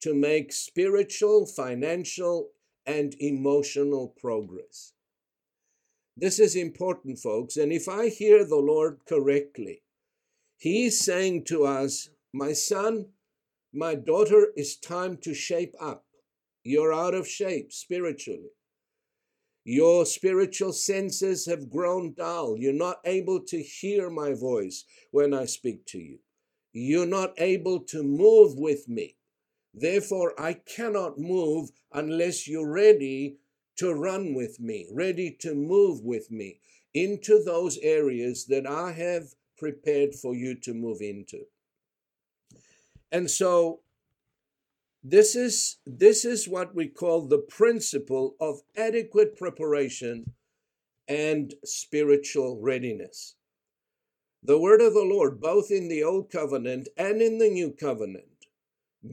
to 0.00 0.14
make 0.14 0.52
spiritual, 0.52 1.46
financial, 1.46 2.50
and 2.86 3.14
emotional 3.18 4.14
progress. 4.20 4.92
This 6.16 6.38
is 6.38 6.56
important, 6.56 7.18
folks. 7.18 7.56
And 7.56 7.72
if 7.72 7.88
I 7.88 8.08
hear 8.08 8.44
the 8.44 8.56
Lord 8.56 9.00
correctly, 9.06 9.82
He's 10.56 10.98
saying 11.00 11.44
to 11.46 11.64
us, 11.64 12.08
My 12.32 12.52
son, 12.52 13.06
my 13.76 13.94
daughter, 13.94 14.48
it's 14.56 14.76
time 14.76 15.18
to 15.18 15.34
shape 15.34 15.74
up. 15.78 16.04
You're 16.64 16.94
out 16.94 17.14
of 17.14 17.28
shape 17.28 17.72
spiritually. 17.72 18.50
Your 19.64 20.06
spiritual 20.06 20.72
senses 20.72 21.46
have 21.46 21.68
grown 21.68 22.14
dull. 22.14 22.56
You're 22.56 22.72
not 22.72 23.00
able 23.04 23.40
to 23.48 23.62
hear 23.62 24.08
my 24.08 24.32
voice 24.32 24.84
when 25.10 25.34
I 25.34 25.44
speak 25.44 25.84
to 25.86 25.98
you. 25.98 26.18
You're 26.72 27.06
not 27.06 27.34
able 27.36 27.80
to 27.80 28.02
move 28.02 28.58
with 28.58 28.88
me. 28.88 29.16
Therefore, 29.74 30.32
I 30.40 30.54
cannot 30.54 31.18
move 31.18 31.70
unless 31.92 32.48
you're 32.48 32.70
ready 32.70 33.36
to 33.76 33.92
run 33.92 34.34
with 34.34 34.58
me, 34.58 34.88
ready 34.90 35.36
to 35.40 35.54
move 35.54 36.00
with 36.02 36.30
me 36.30 36.60
into 36.94 37.42
those 37.44 37.76
areas 37.78 38.46
that 38.46 38.66
I 38.66 38.92
have 38.92 39.34
prepared 39.58 40.14
for 40.14 40.34
you 40.34 40.54
to 40.60 40.72
move 40.72 41.02
into. 41.02 41.44
And 43.12 43.30
so 43.30 43.80
this 45.02 45.36
is 45.36 45.76
this 45.86 46.24
is 46.24 46.48
what 46.48 46.74
we 46.74 46.88
call 46.88 47.26
the 47.26 47.38
principle 47.38 48.34
of 48.40 48.62
adequate 48.76 49.36
preparation 49.36 50.32
and 51.06 51.54
spiritual 51.64 52.58
readiness. 52.60 53.36
The 54.42 54.58
word 54.58 54.80
of 54.80 54.94
the 54.94 55.04
Lord, 55.04 55.40
both 55.40 55.70
in 55.70 55.88
the 55.88 56.02
Old 56.02 56.30
Covenant 56.30 56.88
and 56.96 57.22
in 57.22 57.38
the 57.38 57.48
New 57.48 57.70
Covenant, 57.70 58.46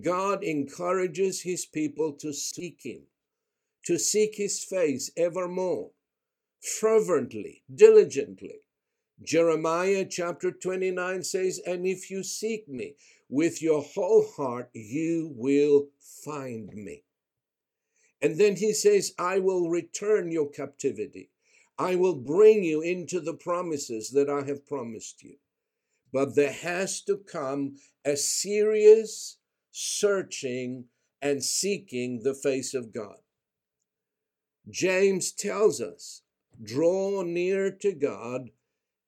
God 0.02 0.44
encourages 0.44 1.42
his 1.42 1.66
people 1.66 2.14
to 2.14 2.34
seek 2.34 2.82
him, 2.84 3.04
to 3.86 4.00
seek 4.00 4.36
his 4.36 4.64
face 4.64 5.12
evermore, 5.16 5.92
fervently, 6.62 7.64
diligently. 7.74 8.62
Jeremiah 9.22 10.06
chapter 10.10 10.52
29 10.52 11.24
says, 11.24 11.60
And 11.66 11.86
if 11.86 12.10
you 12.10 12.24
seek 12.24 12.68
me 12.68 12.96
with 13.30 13.62
your 13.62 13.82
whole 13.82 14.26
heart, 14.36 14.70
you 14.74 15.34
will 15.36 15.88
find 16.00 16.70
me. 16.74 17.04
And 18.22 18.40
then 18.40 18.56
he 18.56 18.74
says, 18.74 19.14
I 19.20 19.40
will 19.40 19.70
return 19.70 20.32
your 20.32 20.50
captivity. 20.50 21.30
I 21.78 21.96
will 21.96 22.16
bring 22.16 22.64
you 22.64 22.82
into 22.82 23.20
the 23.20 23.34
promises 23.34 24.12
that 24.12 24.30
I 24.30 24.46
have 24.48 24.66
promised 24.66 25.24
you. 25.24 25.38
But 26.12 26.36
there 26.36 26.54
has 26.54 27.02
to 27.04 27.18
come 27.18 27.78
a 28.06 28.16
serious 28.16 29.38
searching 29.72 30.86
and 31.22 31.44
seeking 31.44 32.22
the 32.24 32.36
face 32.36 32.74
of 32.74 32.94
God. 32.94 33.18
James 34.70 35.32
tells 35.32 35.82
us, 35.82 36.22
draw 36.62 37.24
near 37.24 37.72
to 37.72 37.94
God, 37.94 38.52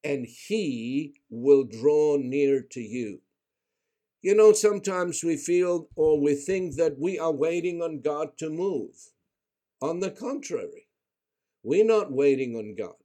and 0.04 0.26
he 0.26 1.22
will 1.30 1.64
draw 1.64 2.18
near 2.18 2.62
to 2.72 2.82
you. 2.82 3.22
You 4.26 4.34
know, 4.34 4.54
sometimes 4.54 5.24
we 5.24 5.38
feel 5.38 5.88
or 5.96 6.20
we 6.20 6.34
think 6.34 6.78
that 6.78 6.98
we 6.98 7.20
are 7.20 7.32
waiting 7.32 7.84
on 7.84 8.02
God 8.02 8.40
to 8.40 8.50
move. 8.50 9.12
On 9.84 10.00
the 10.00 10.10
contrary, 10.10 10.88
we're 11.62 11.86
not 11.86 12.12
waiting 12.12 12.56
on 12.56 12.74
God. 12.76 12.96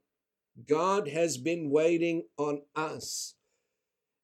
God 0.67 1.09
has 1.09 1.37
been 1.37 1.69
waiting 1.69 2.23
on 2.39 2.63
us. 2.75 3.35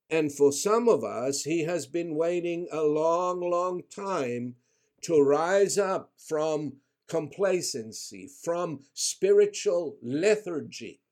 And 0.09 0.32
for 0.32 0.52
some 0.52 0.88
of 0.88 1.04
us, 1.04 1.42
He 1.42 1.64
has 1.64 1.87
been 1.87 2.14
waiting 2.14 2.66
a 2.72 2.80
long, 2.80 3.42
long 3.42 3.82
time 3.94 4.54
to 5.02 5.20
rise 5.20 5.76
up 5.76 6.12
from 6.16 6.76
complacency, 7.09 8.26
from 8.42 8.85
spiritual 8.94 9.98
lethargy. 10.02 11.02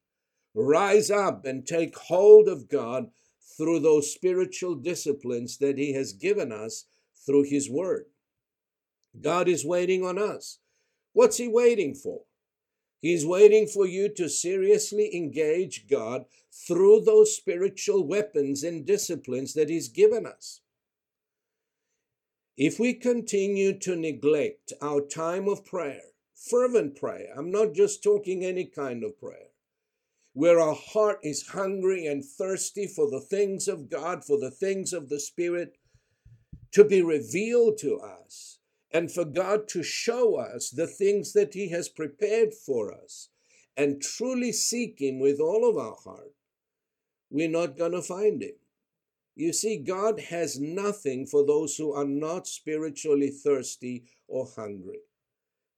Rise 0.54 1.10
up 1.10 1.44
and 1.44 1.66
take 1.66 1.94
hold 1.94 2.48
of 2.48 2.70
God 2.70 3.10
through 3.56 3.80
those 3.80 4.12
spiritual 4.12 4.74
disciplines 4.74 5.58
that 5.58 5.78
He 5.78 5.92
has 5.92 6.12
given 6.12 6.52
us 6.52 6.86
through 7.26 7.44
His 7.44 7.70
Word. 7.70 8.06
God 9.20 9.48
is 9.48 9.64
waiting 9.64 10.04
on 10.04 10.18
us. 10.18 10.58
What's 11.12 11.36
He 11.36 11.48
waiting 11.48 11.94
for? 11.94 12.22
He's 13.00 13.26
waiting 13.26 13.66
for 13.66 13.86
you 13.86 14.08
to 14.14 14.28
seriously 14.28 15.14
engage 15.14 15.86
God 15.88 16.24
through 16.66 17.02
those 17.02 17.36
spiritual 17.36 18.06
weapons 18.06 18.62
and 18.62 18.86
disciplines 18.86 19.52
that 19.54 19.68
He's 19.68 19.88
given 19.88 20.26
us. 20.26 20.62
If 22.56 22.78
we 22.78 22.94
continue 22.94 23.78
to 23.80 23.96
neglect 23.96 24.72
our 24.80 25.00
time 25.00 25.48
of 25.48 25.64
prayer, 25.64 26.02
fervent 26.34 26.96
prayer, 26.96 27.28
I'm 27.36 27.50
not 27.50 27.74
just 27.74 28.02
talking 28.02 28.44
any 28.44 28.64
kind 28.64 29.02
of 29.02 29.18
prayer, 29.18 29.48
where 30.34 30.58
our 30.58 30.74
heart 30.74 31.20
is 31.22 31.48
hungry 31.48 32.06
and 32.06 32.24
thirsty 32.24 32.86
for 32.86 33.08
the 33.08 33.20
things 33.20 33.68
of 33.68 33.88
God, 33.88 34.24
for 34.24 34.38
the 34.38 34.50
things 34.50 34.92
of 34.92 35.08
the 35.08 35.20
Spirit 35.20 35.78
to 36.72 36.84
be 36.84 37.00
revealed 37.00 37.78
to 37.78 37.98
us, 37.98 38.58
and 38.92 39.10
for 39.10 39.24
God 39.24 39.68
to 39.68 39.82
show 39.84 40.34
us 40.34 40.70
the 40.70 40.88
things 40.88 41.32
that 41.32 41.54
He 41.54 41.70
has 41.70 41.88
prepared 41.88 42.52
for 42.52 42.92
us, 42.92 43.28
and 43.76 44.02
truly 44.02 44.52
seek 44.52 45.00
Him 45.00 45.20
with 45.20 45.38
all 45.38 45.68
of 45.68 45.78
our 45.78 45.96
heart, 46.04 46.34
we're 47.30 47.48
not 47.48 47.78
going 47.78 47.92
to 47.92 48.02
find 48.02 48.42
Him. 48.42 48.56
You 49.36 49.52
see, 49.52 49.78
God 49.78 50.18
has 50.18 50.60
nothing 50.60 51.26
for 51.26 51.46
those 51.46 51.76
who 51.76 51.92
are 51.92 52.04
not 52.04 52.48
spiritually 52.48 53.30
thirsty 53.30 54.04
or 54.26 54.48
hungry. 54.56 54.98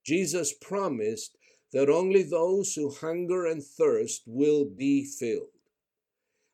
Jesus 0.03 0.53
promised 0.53 1.36
that 1.73 1.89
only 1.89 2.23
those 2.23 2.73
who 2.75 2.89
hunger 2.89 3.45
and 3.45 3.63
thirst 3.63 4.23
will 4.25 4.65
be 4.65 5.05
filled. 5.05 5.49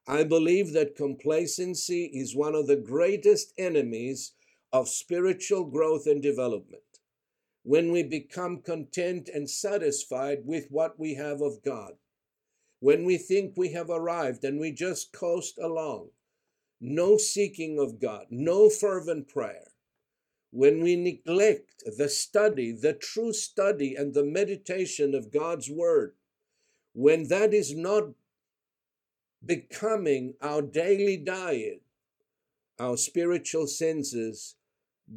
I 0.07 0.23
believe 0.23 0.73
that 0.73 0.95
complacency 0.95 2.05
is 2.13 2.35
one 2.35 2.55
of 2.55 2.67
the 2.67 2.75
greatest 2.75 3.53
enemies 3.57 4.33
of 4.73 4.89
spiritual 4.89 5.65
growth 5.65 6.07
and 6.07 6.21
development. 6.21 6.81
When 7.63 7.91
we 7.91 8.03
become 8.03 8.61
content 8.61 9.29
and 9.33 9.49
satisfied 9.49 10.39
with 10.45 10.67
what 10.69 10.99
we 10.99 11.13
have 11.13 11.41
of 11.41 11.63
God, 11.63 11.93
when 12.79 13.05
we 13.05 13.17
think 13.17 13.53
we 13.55 13.69
have 13.69 13.89
arrived 13.89 14.43
and 14.43 14.59
we 14.59 14.73
just 14.73 15.13
coast 15.13 15.57
along, 15.57 16.09
no 16.81 17.17
seeking 17.17 17.79
of 17.79 18.01
God, 18.01 18.25
no 18.29 18.69
fervent 18.69 19.29
prayer, 19.29 19.72
when 20.53 20.83
we 20.83 20.95
neglect 20.95 21.83
the 21.97 22.07
study, 22.07 22.71
the 22.71 22.93
true 22.93 23.33
study 23.33 23.95
and 23.95 24.13
the 24.13 24.23
meditation 24.23 25.15
of 25.15 25.33
God's 25.33 25.67
Word, 25.67 26.13
when 26.93 27.27
that 27.29 27.55
is 27.55 27.75
not 27.75 28.09
becoming 29.43 30.35
our 30.43 30.61
daily 30.61 31.17
diet, 31.17 31.81
our 32.79 32.97
spiritual 32.97 33.65
senses 33.65 34.55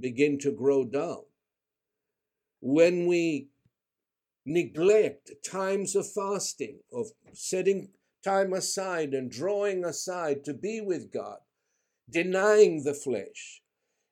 begin 0.00 0.38
to 0.38 0.50
grow 0.50 0.84
dull. 0.86 1.26
When 2.62 3.06
we 3.06 3.48
neglect 4.46 5.32
times 5.44 5.94
of 5.94 6.10
fasting, 6.10 6.78
of 6.90 7.08
setting 7.34 7.90
time 8.24 8.54
aside 8.54 9.12
and 9.12 9.30
drawing 9.30 9.84
aside 9.84 10.46
to 10.46 10.54
be 10.54 10.80
with 10.80 11.12
God, 11.12 11.40
denying 12.08 12.84
the 12.84 12.94
flesh. 12.94 13.60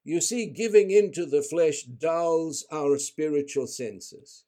You 0.04 0.20
see, 0.20 0.46
giving 0.46 0.90
into 0.90 1.24
the 1.24 1.42
flesh 1.42 1.82
dulls 1.82 2.66
our 2.70 2.98
spiritual 2.98 3.66
senses. 3.66 4.44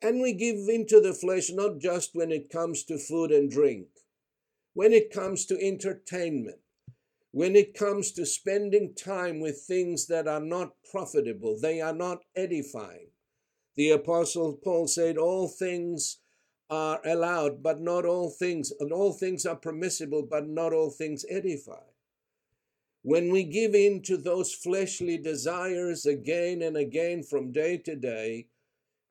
And 0.00 0.20
we 0.20 0.32
give 0.32 0.68
into 0.68 1.00
the 1.00 1.14
flesh 1.14 1.50
not 1.50 1.78
just 1.78 2.10
when 2.14 2.30
it 2.30 2.48
comes 2.48 2.84
to 2.84 2.98
food 2.98 3.32
and 3.32 3.50
drink, 3.50 3.88
when 4.72 4.92
it 4.92 5.12
comes 5.12 5.46
to 5.46 5.60
entertainment, 5.60 6.60
when 7.32 7.56
it 7.56 7.74
comes 7.74 8.12
to 8.12 8.24
spending 8.24 8.94
time 8.94 9.40
with 9.40 9.64
things 9.66 10.06
that 10.06 10.28
are 10.28 10.40
not 10.40 10.74
profitable, 10.88 11.58
they 11.58 11.80
are 11.80 11.94
not 11.94 12.22
edifying. 12.36 13.08
The 13.76 13.90
Apostle 13.90 14.52
Paul 14.62 14.86
said, 14.86 15.18
All 15.18 15.48
things 15.48 16.18
are 16.70 17.00
allowed, 17.04 17.62
but 17.62 17.80
not 17.80 18.04
all 18.04 18.30
things, 18.30 18.72
and 18.78 18.92
all 18.92 19.12
things 19.12 19.44
are 19.44 19.56
permissible, 19.56 20.22
but 20.22 20.46
not 20.46 20.72
all 20.72 20.90
things 20.90 21.24
edify. 21.28 21.82
When 23.04 23.30
we 23.30 23.44
give 23.44 23.74
in 23.74 24.00
to 24.04 24.16
those 24.16 24.54
fleshly 24.54 25.18
desires 25.18 26.06
again 26.06 26.62
and 26.62 26.74
again 26.74 27.22
from 27.22 27.52
day 27.52 27.76
to 27.84 27.94
day, 27.94 28.48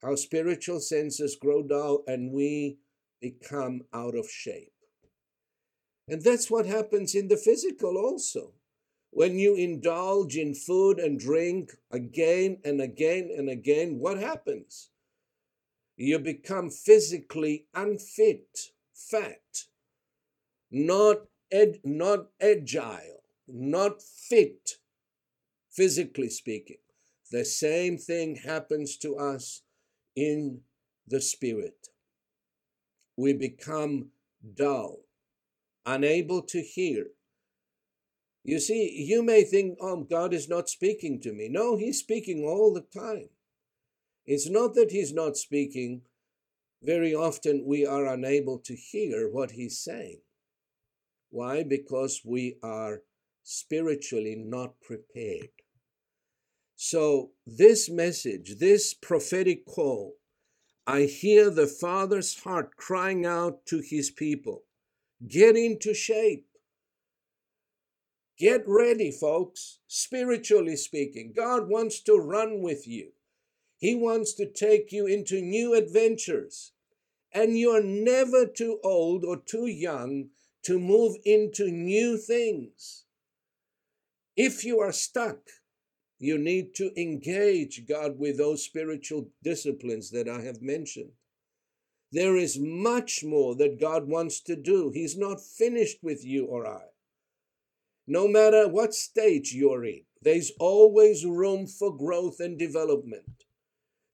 our 0.01 0.17
spiritual 0.17 0.79
senses 0.79 1.38
grow 1.39 1.62
dull 1.62 2.03
and 2.08 2.32
we 2.32 2.79
become 3.21 3.84
out 3.93 4.15
of 4.15 4.27
shape. 4.27 4.73
And 6.08 6.23
that's 6.23 6.49
what 6.49 6.65
happens 6.65 7.13
in 7.13 7.27
the 7.27 7.38
physical 7.38 7.95
also. 7.95 8.53
When 9.12 9.38
you 9.38 9.53
indulge 9.53 10.38
in 10.38 10.56
food 10.56 10.97
and 10.97 11.19
drink 11.19 11.73
again 11.91 12.62
and 12.65 12.82
again 12.82 13.29
and 13.38 13.47
again, 13.47 13.99
what 13.99 14.17
happens? 14.17 14.89
You 15.97 16.17
become 16.17 16.71
physically 16.71 17.67
unfit, 17.75 18.71
fat, 18.95 19.65
not, 20.71 21.27
ed- 21.51 21.82
not 21.84 22.32
agile 22.41 23.22
not 23.47 24.01
fit, 24.01 24.77
physically 25.71 26.29
speaking. 26.29 26.77
The 27.32 27.45
same 27.45 27.97
thing 27.97 28.36
happens 28.36 28.97
to 28.97 29.15
us 29.15 29.63
in 30.15 30.62
the 31.08 31.21
spirit. 31.21 31.88
We 33.17 33.34
become 33.34 34.10
dull, 34.56 34.99
unable 35.86 36.41
to 36.43 36.62
hear. 36.62 37.08
You 38.43 38.60
see, 38.60 39.06
you 39.08 39.23
may 39.23 39.43
think, 39.43 39.77
oh, 39.82 40.03
God 40.03 40.34
is 40.34 40.49
not 40.49 40.69
speaking 40.69 41.21
to 41.21 41.32
me. 41.32 41.47
No, 41.49 41.77
He's 41.77 41.99
speaking 41.99 42.43
all 42.43 42.73
the 42.73 42.82
time. 42.82 43.29
It's 44.25 44.49
not 44.49 44.73
that 44.75 44.91
He's 44.91 45.13
not 45.13 45.38
speaking. 45.38 46.01
Very 46.82 47.15
often 47.15 47.63
we 47.65 47.86
are 47.86 48.06
unable 48.06 48.60
to 48.60 48.75
hear 48.75 49.29
what 49.29 49.51
He's 49.51 49.79
saying. 49.79 50.19
Why? 51.29 51.63
Because 51.63 52.21
we 52.25 52.58
are 52.62 53.01
spiritually 53.43 54.36
not 54.38 54.79
prepared. 54.82 55.49
So, 56.75 57.32
this 57.45 57.89
message, 57.89 58.56
this 58.60 58.93
prophetic 58.93 59.65
call, 59.65 60.15
I 60.86 61.03
hear 61.03 61.49
the 61.49 61.67
Father's 61.67 62.39
heart 62.39 62.75
crying 62.75 63.25
out 63.25 63.65
to 63.67 63.79
his 63.79 64.10
people 64.10 64.63
get 65.27 65.56
into 65.56 65.93
shape. 65.93 66.47
Get 68.38 68.63
ready, 68.67 69.12
folks, 69.12 69.79
spiritually 69.88 70.75
speaking. 70.75 71.34
God 71.36 71.69
wants 71.69 72.01
to 72.01 72.15
run 72.17 72.62
with 72.62 72.88
you, 72.88 73.12
He 73.77 73.95
wants 73.95 74.34
to 74.36 74.51
take 74.51 74.91
you 74.91 75.06
into 75.06 75.41
new 75.41 75.73
adventures. 75.73 76.71
And 77.36 77.58
you're 77.58 77.84
never 77.84 78.45
too 78.45 78.79
old 78.84 79.25
or 79.25 79.38
too 79.38 79.65
young 79.65 80.29
to 80.63 80.77
move 80.77 81.15
into 81.25 81.71
new 81.71 82.15
things. 82.15 83.06
If 84.36 84.63
you 84.63 84.80
are 84.80 84.91
stuck, 84.91 85.38
you 86.19 86.38
need 86.38 86.74
to 86.76 86.91
engage 87.00 87.86
God 87.88 88.17
with 88.17 88.38
those 88.38 88.63
spiritual 88.63 89.30
disciplines 89.43 90.10
that 90.12 90.28
I 90.28 90.41
have 90.41 90.62
mentioned. 90.62 91.12
There 92.12 92.38
is 92.38 92.60
much 92.60 93.24
more 93.24 93.56
that 93.56 93.80
God 93.80 94.08
wants 94.08 94.39
to 94.41 94.56
do. 94.56 94.91
He's 94.93 95.17
not 95.17 95.41
finished 95.41 95.98
with 96.02 96.24
you 96.24 96.46
or 96.46 96.67
I. 96.67 96.86
No 98.08 98.28
matter 98.28 98.67
what 98.67 98.93
stage 98.93 99.54
you're 99.54 99.86
in, 99.86 100.04
there's 100.22 100.52
always 100.60 101.26
room 101.26 101.67
for 101.67 101.96
growth 101.96 102.39
and 102.39 102.58
development. 102.58 103.46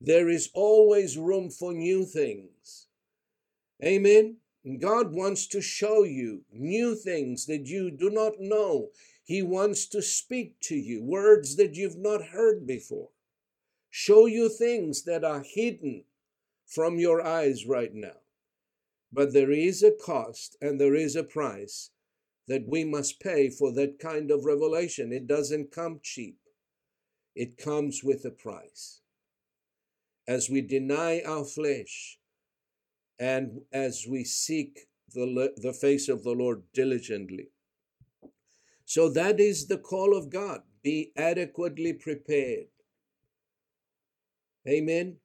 There 0.02 0.30
is 0.30 0.50
always 0.54 1.18
room 1.18 1.50
for 1.50 1.74
new 1.74 2.06
things. 2.06 2.88
Amen. 3.84 4.38
God 4.80 5.14
wants 5.14 5.48
to 5.48 5.62
show 5.62 6.04
you 6.04 6.42
new 6.52 6.96
things 6.96 7.46
that 7.46 7.68
you 7.68 7.92
do 7.92 8.10
not 8.10 8.34
know 8.40 8.90
he 9.30 9.44
wants 9.44 9.86
to 9.86 10.02
speak 10.02 10.60
to 10.60 10.76
you 10.76 11.04
words 11.04 11.56
that 11.56 11.76
you've 11.76 12.00
not 12.00 12.30
heard 12.30 12.65
before, 12.65 13.10
show 13.92 14.26
you 14.26 14.50
things 14.50 15.04
that 15.04 15.24
are 15.24 15.44
hidden 15.46 16.04
from 16.65 16.98
your 16.98 17.22
eyes 17.22 17.68
right 17.68 17.94
now. 17.94 18.18
But 19.13 19.32
there 19.32 19.52
is 19.52 19.84
a 19.84 19.92
cost 19.92 20.58
and 20.60 20.82
there 20.82 20.96
is 20.96 21.15
a 21.15 21.24
price 21.24 21.92
that 22.48 22.68
we 22.68 22.84
must 22.84 23.20
pay 23.20 23.52
for 23.52 23.72
that 23.74 24.00
kind 24.00 24.32
of 24.32 24.46
revelation. 24.46 25.13
It 25.13 25.28
doesn't 25.28 25.72
come 25.72 26.00
cheap, 26.02 26.39
it 27.36 27.56
comes 27.56 28.04
with 28.04 28.26
a 28.26 28.32
price. 28.32 29.02
As 30.28 30.50
we 30.50 30.62
deny 30.62 31.22
our 31.24 31.46
flesh 31.46 32.18
and 33.20 33.62
as 33.72 34.08
we 34.10 34.24
seek 34.24 34.88
the, 35.13 35.54
the 35.56 35.74
face 35.74 36.10
of 36.10 36.24
the 36.24 36.32
Lord 36.34 36.63
diligently, 36.74 37.50
so 38.89 39.08
that 39.08 39.39
is 39.39 39.67
the 39.67 39.78
call 39.78 40.17
of 40.17 40.32
God. 40.32 40.62
Be 40.82 41.12
adequately 41.15 41.93
prepared. 41.93 42.69
Amen. 44.67 45.17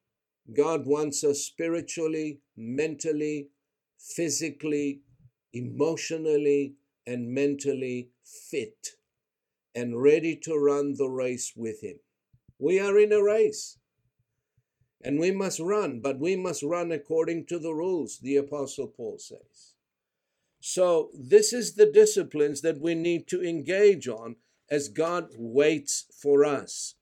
God 0.55 0.85
wants 0.85 1.23
us 1.23 1.39
spiritually, 1.39 2.41
mentally, 2.55 3.49
physically, 3.97 5.01
emotionally, 5.51 6.75
and 7.07 7.33
mentally 7.33 8.11
fit 8.23 8.89
and 9.73 9.99
ready 9.99 10.35
to 10.43 10.55
run 10.55 10.93
the 10.95 11.09
race 11.09 11.53
with 11.55 11.81
Him. 11.81 11.97
We 12.59 12.79
are 12.79 12.99
in 12.99 13.11
a 13.11 13.23
race. 13.23 13.79
And 15.03 15.19
we 15.19 15.31
must 15.31 15.59
run, 15.59 16.01
but 16.01 16.19
we 16.19 16.35
must 16.35 16.61
run 16.61 16.91
according 16.91 17.47
to 17.47 17.57
the 17.57 17.73
rules, 17.73 18.19
the 18.19 18.37
Apostle 18.37 18.89
Paul 18.95 19.17
says. 19.17 19.74
So, 20.67 21.11
this 21.13 21.53
is 21.53 21.75
the 21.75 21.85
disciplines 21.85 22.61
that 22.61 22.81
we 22.81 22.95
need 22.95 23.27
to 23.27 23.43
engage 23.43 24.07
on 24.07 24.37
as 24.67 24.89
God 24.89 25.27
waits 25.37 26.05
for 26.19 26.43
us. 26.43 26.95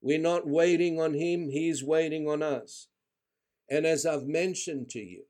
We're 0.00 0.18
not 0.18 0.48
waiting 0.48 0.98
on 0.98 1.12
Him, 1.12 1.50
He's 1.50 1.84
waiting 1.84 2.26
on 2.26 2.42
us. 2.42 2.88
And 3.68 3.84
as 3.84 4.06
I've 4.06 4.26
mentioned 4.26 4.88
to 4.92 5.00
you, 5.00 5.24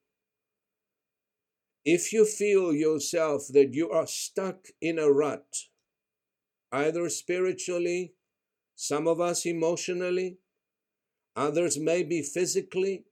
if 1.85 2.13
you 2.13 2.25
feel 2.25 2.73
yourself 2.73 3.49
that 3.49 3.75
you 3.75 3.91
are 3.91 4.07
stuck 4.07 4.69
in 4.81 5.01
a 5.01 5.11
rut, 5.11 5.65
either 6.71 7.09
spiritually, 7.09 8.15
some 8.77 9.09
of 9.09 9.21
us 9.21 9.45
emotionally, 9.45 10.39
others 11.35 11.81
maybe 11.81 12.23
physically, 12.23 13.07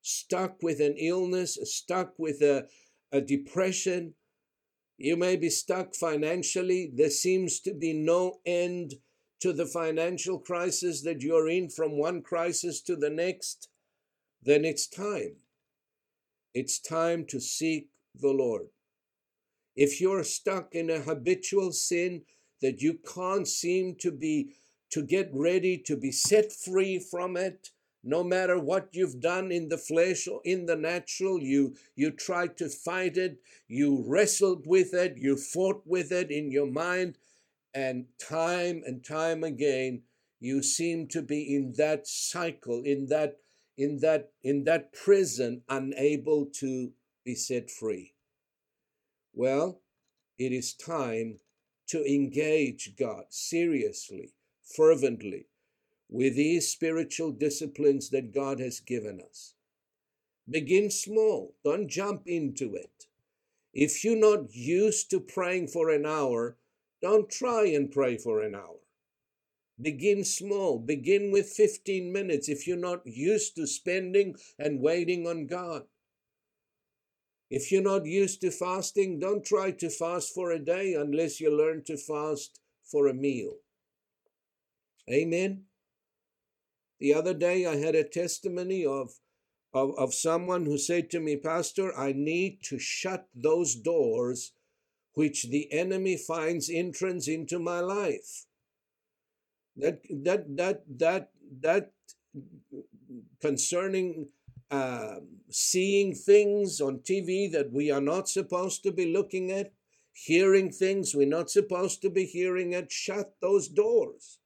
stuck 0.00 0.62
with 0.62 0.78
an 0.78 0.94
illness, 0.96 1.58
stuck 1.64 2.12
with 2.18 2.40
a, 2.40 2.68
a 3.12 3.20
depression, 3.20 4.14
you 4.96 5.16
may 5.16 5.36
be 5.36 5.50
stuck 5.50 5.94
financially. 5.94 6.90
There 6.94 7.10
seems 7.10 7.60
to 7.60 7.74
be 7.74 7.92
no 7.92 8.40
end 8.44 8.94
to 9.40 9.52
the 9.52 9.66
financial 9.66 10.38
crisis 10.38 11.02
that 11.02 11.22
you're 11.22 11.48
in 11.48 11.70
from 11.70 11.98
one 11.98 12.22
crisis 12.22 12.82
to 12.82 12.96
the 12.96 13.10
next. 13.10 13.68
Then 14.42 14.64
it's 14.64 14.86
time. 14.86 15.36
It's 16.54 16.78
time 16.78 17.24
to 17.30 17.40
seek 17.40 17.88
the 18.14 18.30
Lord. 18.30 18.66
If 19.76 20.00
you're 20.00 20.24
stuck 20.24 20.74
in 20.74 20.90
a 20.90 21.00
habitual 21.00 21.72
sin 21.72 22.22
that 22.60 22.82
you 22.82 22.98
can't 23.14 23.48
seem 23.48 23.96
to 24.00 24.10
be 24.10 24.54
to 24.90 25.02
get 25.02 25.30
ready 25.32 25.78
to 25.78 25.96
be 25.96 26.10
set 26.10 26.52
free 26.52 26.98
from 26.98 27.36
it, 27.36 27.70
no 28.02 28.24
matter 28.24 28.58
what 28.58 28.88
you've 28.92 29.20
done 29.20 29.52
in 29.52 29.68
the 29.68 29.78
flesh 29.78 30.26
or 30.26 30.40
in 30.44 30.66
the 30.66 30.76
natural 30.76 31.40
you 31.42 31.74
you 31.94 32.10
tried 32.10 32.56
to 32.56 32.68
fight 32.68 33.16
it 33.16 33.38
you 33.68 34.02
wrestled 34.06 34.66
with 34.66 34.94
it 34.94 35.16
you 35.18 35.36
fought 35.36 35.82
with 35.86 36.10
it 36.10 36.30
in 36.30 36.50
your 36.50 36.66
mind 36.66 37.18
and 37.74 38.06
time 38.18 38.82
and 38.86 39.04
time 39.04 39.44
again 39.44 40.02
you 40.40 40.62
seem 40.62 41.06
to 41.06 41.20
be 41.20 41.54
in 41.54 41.74
that 41.76 42.06
cycle 42.06 42.82
in 42.84 43.06
that 43.06 43.36
in 43.76 43.98
that 43.98 44.32
in 44.42 44.64
that 44.64 44.92
prison 44.92 45.62
unable 45.68 46.46
to 46.46 46.92
be 47.24 47.34
set 47.34 47.70
free. 47.70 48.14
Well 49.34 49.82
it 50.38 50.52
is 50.52 50.72
time 50.72 51.38
to 51.88 52.02
engage 52.04 52.94
god 52.98 53.24
seriously 53.28 54.32
fervently 54.64 55.49
with 56.10 56.34
these 56.34 56.68
spiritual 56.68 57.30
disciplines 57.30 58.10
that 58.10 58.34
God 58.34 58.58
has 58.58 58.80
given 58.80 59.20
us. 59.20 59.54
Begin 60.48 60.90
small, 60.90 61.54
don't 61.64 61.88
jump 61.88 62.22
into 62.26 62.74
it. 62.74 63.06
If 63.72 64.02
you're 64.02 64.16
not 64.16 64.52
used 64.52 65.10
to 65.10 65.20
praying 65.20 65.68
for 65.68 65.90
an 65.90 66.04
hour, 66.04 66.56
don't 67.00 67.30
try 67.30 67.66
and 67.66 67.90
pray 67.90 68.18
for 68.18 68.42
an 68.42 68.56
hour. 68.56 68.80
Begin 69.80 70.24
small. 70.24 70.78
Begin 70.78 71.30
with 71.30 71.48
15 71.48 72.12
minutes 72.12 72.48
if 72.48 72.66
you're 72.66 72.76
not 72.76 73.06
used 73.06 73.56
to 73.56 73.66
spending 73.66 74.34
and 74.58 74.80
waiting 74.80 75.26
on 75.26 75.46
God. 75.46 75.84
If 77.48 77.72
you're 77.72 77.82
not 77.82 78.04
used 78.04 78.40
to 78.42 78.50
fasting, 78.50 79.18
don't 79.18 79.44
try 79.44 79.70
to 79.70 79.88
fast 79.88 80.34
for 80.34 80.50
a 80.50 80.58
day 80.58 80.94
unless 80.94 81.40
you 81.40 81.56
learn 81.56 81.82
to 81.84 81.96
fast 81.96 82.60
for 82.84 83.08
a 83.08 83.14
meal. 83.14 83.54
Amen. 85.10 85.64
The 87.00 87.14
other 87.14 87.32
day, 87.32 87.66
I 87.66 87.76
had 87.76 87.94
a 87.94 88.04
testimony 88.04 88.84
of, 88.84 89.12
of, 89.72 89.98
of 89.98 90.12
someone 90.12 90.66
who 90.66 90.76
said 90.76 91.10
to 91.10 91.20
me, 91.20 91.36
Pastor, 91.36 91.98
I 91.98 92.12
need 92.12 92.58
to 92.64 92.78
shut 92.78 93.26
those 93.34 93.74
doors 93.74 94.52
which 95.14 95.48
the 95.48 95.72
enemy 95.72 96.16
finds 96.16 96.70
entrance 96.70 97.26
into 97.26 97.58
my 97.58 97.80
life. 97.80 98.44
That, 99.76 100.02
that, 100.24 100.56
that, 100.56 100.84
that, 100.98 101.30
that 101.62 101.92
concerning 103.40 104.28
uh, 104.70 105.16
seeing 105.50 106.14
things 106.14 106.80
on 106.80 106.98
TV 106.98 107.50
that 107.50 107.72
we 107.72 107.90
are 107.90 108.00
not 108.00 108.28
supposed 108.28 108.82
to 108.82 108.92
be 108.92 109.12
looking 109.12 109.50
at, 109.50 109.72
hearing 110.12 110.70
things 110.70 111.14
we're 111.14 111.26
not 111.26 111.50
supposed 111.50 112.02
to 112.02 112.10
be 112.10 112.24
hearing 112.24 112.74
at, 112.74 112.92
shut 112.92 113.34
those 113.40 113.68
doors. 113.68 114.39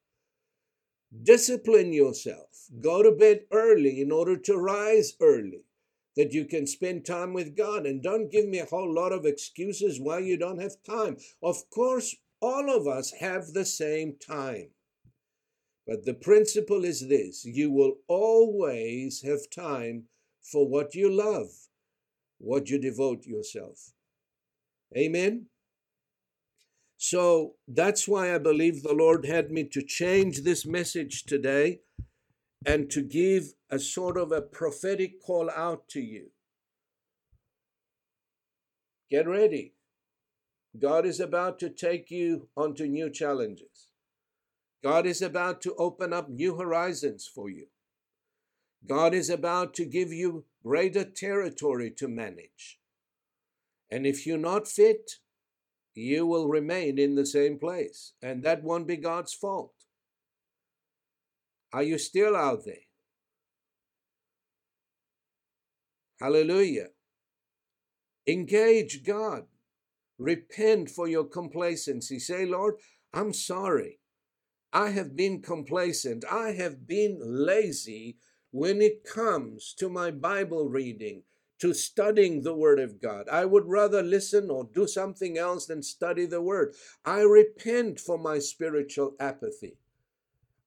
Discipline 1.23 1.93
yourself. 1.93 2.67
Go 2.81 3.03
to 3.03 3.11
bed 3.11 3.45
early 3.51 4.01
in 4.01 4.11
order 4.11 4.37
to 4.37 4.57
rise 4.57 5.13
early, 5.21 5.63
that 6.15 6.33
you 6.33 6.45
can 6.45 6.65
spend 6.67 7.05
time 7.05 7.33
with 7.33 7.55
God. 7.55 7.85
And 7.85 8.01
don't 8.01 8.31
give 8.31 8.47
me 8.47 8.59
a 8.59 8.65
whole 8.65 8.93
lot 8.93 9.11
of 9.11 9.25
excuses 9.25 9.99
why 9.99 10.19
you 10.19 10.37
don't 10.37 10.61
have 10.61 10.83
time. 10.83 11.17
Of 11.41 11.69
course, 11.69 12.15
all 12.41 12.75
of 12.75 12.87
us 12.87 13.11
have 13.19 13.53
the 13.53 13.65
same 13.65 14.15
time. 14.17 14.69
But 15.87 16.05
the 16.05 16.13
principle 16.15 16.83
is 16.83 17.07
this 17.07 17.45
you 17.45 17.71
will 17.71 17.97
always 18.07 19.21
have 19.21 19.49
time 19.49 20.05
for 20.41 20.67
what 20.67 20.95
you 20.95 21.11
love, 21.11 21.49
what 22.39 22.69
you 22.69 22.79
devote 22.79 23.25
yourself. 23.25 23.93
Amen. 24.97 25.47
So 27.07 27.53
that's 27.67 28.07
why 28.07 28.33
I 28.33 28.39
believe 28.39 28.81
the 28.81 28.95
Lord 28.95 29.27
had 29.27 29.51
me 29.51 29.63
to 29.65 29.83
change 29.83 30.41
this 30.41 30.65
message 30.65 31.25
today 31.25 31.81
and 32.65 32.89
to 32.89 33.03
give 33.03 33.53
a 33.69 33.77
sort 33.77 34.17
of 34.17 34.31
a 34.31 34.41
prophetic 34.41 35.21
call 35.21 35.51
out 35.51 35.87
to 35.89 36.01
you. 36.01 36.31
Get 39.11 39.27
ready. 39.27 39.75
God 40.79 41.05
is 41.05 41.19
about 41.19 41.59
to 41.59 41.69
take 41.69 42.09
you 42.09 42.47
onto 42.57 42.87
new 42.87 43.11
challenges. 43.11 43.89
God 44.83 45.05
is 45.05 45.21
about 45.21 45.61
to 45.61 45.75
open 45.75 46.11
up 46.11 46.27
new 46.27 46.55
horizons 46.55 47.27
for 47.27 47.51
you. 47.51 47.67
God 48.83 49.13
is 49.13 49.29
about 49.29 49.75
to 49.75 49.85
give 49.85 50.11
you 50.11 50.45
greater 50.63 51.03
territory 51.03 51.91
to 51.97 52.07
manage. 52.07 52.79
And 53.91 54.07
if 54.07 54.25
you're 54.25 54.39
not 54.39 54.67
fit, 54.67 55.19
you 55.95 56.27
will 56.27 56.47
remain 56.47 56.99
in 56.99 57.15
the 57.15 57.25
same 57.25 57.57
place, 57.57 58.13
and 58.21 58.43
that 58.43 58.63
won't 58.63 58.87
be 58.87 58.97
God's 58.97 59.33
fault. 59.33 59.73
Are 61.73 61.83
you 61.83 61.97
still 61.97 62.35
out 62.35 62.65
there? 62.65 62.75
Hallelujah. 66.19 66.87
Engage 68.27 69.03
God. 69.03 69.43
Repent 70.17 70.89
for 70.89 71.07
your 71.07 71.25
complacency. 71.25 72.19
Say, 72.19 72.45
Lord, 72.45 72.75
I'm 73.13 73.33
sorry. 73.33 73.99
I 74.71 74.89
have 74.89 75.15
been 75.15 75.41
complacent. 75.41 76.25
I 76.29 76.51
have 76.51 76.87
been 76.87 77.19
lazy 77.21 78.17
when 78.51 78.81
it 78.81 79.03
comes 79.03 79.73
to 79.77 79.89
my 79.89 80.11
Bible 80.11 80.69
reading, 80.69 81.23
to 81.59 81.73
studying 81.73 82.41
the 82.41 82.53
Word 82.53 82.79
of 82.79 83.01
God. 83.01 83.27
I 83.29 83.45
would 83.45 83.65
rather 83.65 84.03
listen 84.03 84.49
or 84.49 84.67
do 84.73 84.87
something 84.87 85.37
else 85.37 85.65
than 85.65 85.83
study 85.83 86.25
the 86.25 86.41
Word. 86.41 86.75
I 87.05 87.21
repent 87.21 87.99
for 87.99 88.17
my 88.17 88.39
spiritual 88.39 89.15
apathy. 89.19 89.77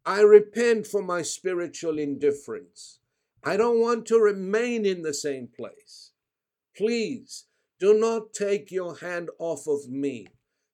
I 0.07 0.21
repent 0.21 0.87
for 0.87 1.03
my 1.03 1.23
spiritual 1.23 1.99
indifference. 1.99 3.01
I 3.45 3.57
don't 3.57 3.81
want 3.81 4.07
to 4.07 4.19
remain 4.19 4.87
in 4.87 5.03
the 5.03 5.15
same 5.15 5.49
place. 5.49 6.13
Please 6.77 7.45
do 7.79 7.99
not 7.99 8.33
take 8.33 8.71
your 8.71 8.97
hand 8.97 9.31
off 9.39 9.67
of 9.67 9.89
me. 9.89 10.29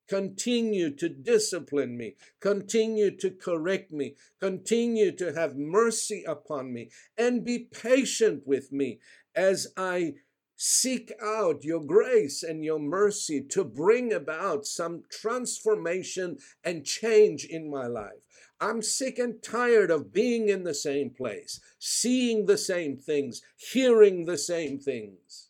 Continue 0.07 0.91
to 0.95 1.09
discipline 1.09 1.97
me. 1.97 2.15
Continue 2.39 3.15
to 3.17 3.31
correct 3.31 3.91
me. 3.91 4.15
Continue 4.39 5.11
to 5.13 5.33
have 5.33 5.57
mercy 5.57 6.23
upon 6.27 6.71
me 6.71 6.91
and 7.17 7.43
be 7.43 7.59
patient 7.59 8.43
with 8.45 8.71
me 8.71 8.99
as 9.35 9.67
I 9.75 10.15
seek 10.55 11.11
out 11.21 11.63
your 11.63 11.81
grace 11.81 12.41
and 12.41 12.63
your 12.63 12.79
mercy 12.79 13.41
to 13.41 13.63
bring 13.63 14.13
about 14.13 14.65
some 14.65 15.03
transformation 15.09 16.37
and 16.63 16.85
change 16.85 17.45
in 17.45 17.69
my 17.69 17.87
life. 17.87 18.25
I'm 18.61 18.81
sick 18.81 19.19
and 19.19 19.43
tired 19.43 19.91
of 19.91 20.13
being 20.13 20.47
in 20.47 20.63
the 20.63 20.73
same 20.73 21.09
place, 21.09 21.59
seeing 21.77 22.45
the 22.45 22.57
same 22.57 22.97
things, 22.97 23.41
hearing 23.57 24.25
the 24.25 24.37
same 24.37 24.79
things. 24.79 25.49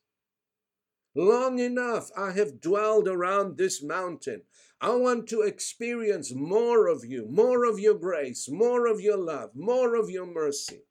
Long 1.14 1.60
enough 1.60 2.10
I 2.18 2.32
have 2.32 2.60
dwelled 2.60 3.08
around 3.08 3.58
this 3.58 3.84
mountain. 3.84 4.42
I 4.82 4.96
want 4.96 5.28
to 5.30 5.42
experience 5.42 6.34
more 6.34 6.88
of 6.88 7.06
you, 7.06 7.28
more 7.30 7.64
of 7.64 7.80
your 7.80 7.94
grace, 7.94 8.50
more 8.50 8.88
of 8.88 9.00
your 9.00 9.18
love, 9.18 9.52
more 9.56 9.96
of 9.96 10.10
your 10.10 10.26
mercy. 10.26 10.82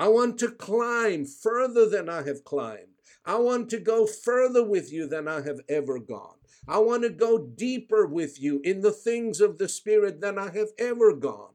I 0.00 0.08
want 0.08 0.38
to 0.38 0.50
climb 0.50 1.26
further 1.26 1.86
than 1.86 2.08
I 2.08 2.22
have 2.22 2.42
climbed. 2.42 3.02
I 3.26 3.36
want 3.36 3.68
to 3.68 3.78
go 3.78 4.06
further 4.06 4.64
with 4.64 4.90
you 4.90 5.06
than 5.06 5.28
I 5.28 5.42
have 5.42 5.60
ever 5.68 5.98
gone. 5.98 6.36
I 6.66 6.78
want 6.78 7.02
to 7.02 7.10
go 7.10 7.36
deeper 7.36 8.06
with 8.06 8.40
you 8.40 8.62
in 8.64 8.80
the 8.80 8.92
things 8.92 9.42
of 9.42 9.58
the 9.58 9.68
Spirit 9.68 10.22
than 10.22 10.38
I 10.38 10.52
have 10.52 10.70
ever 10.78 11.12
gone. 11.14 11.52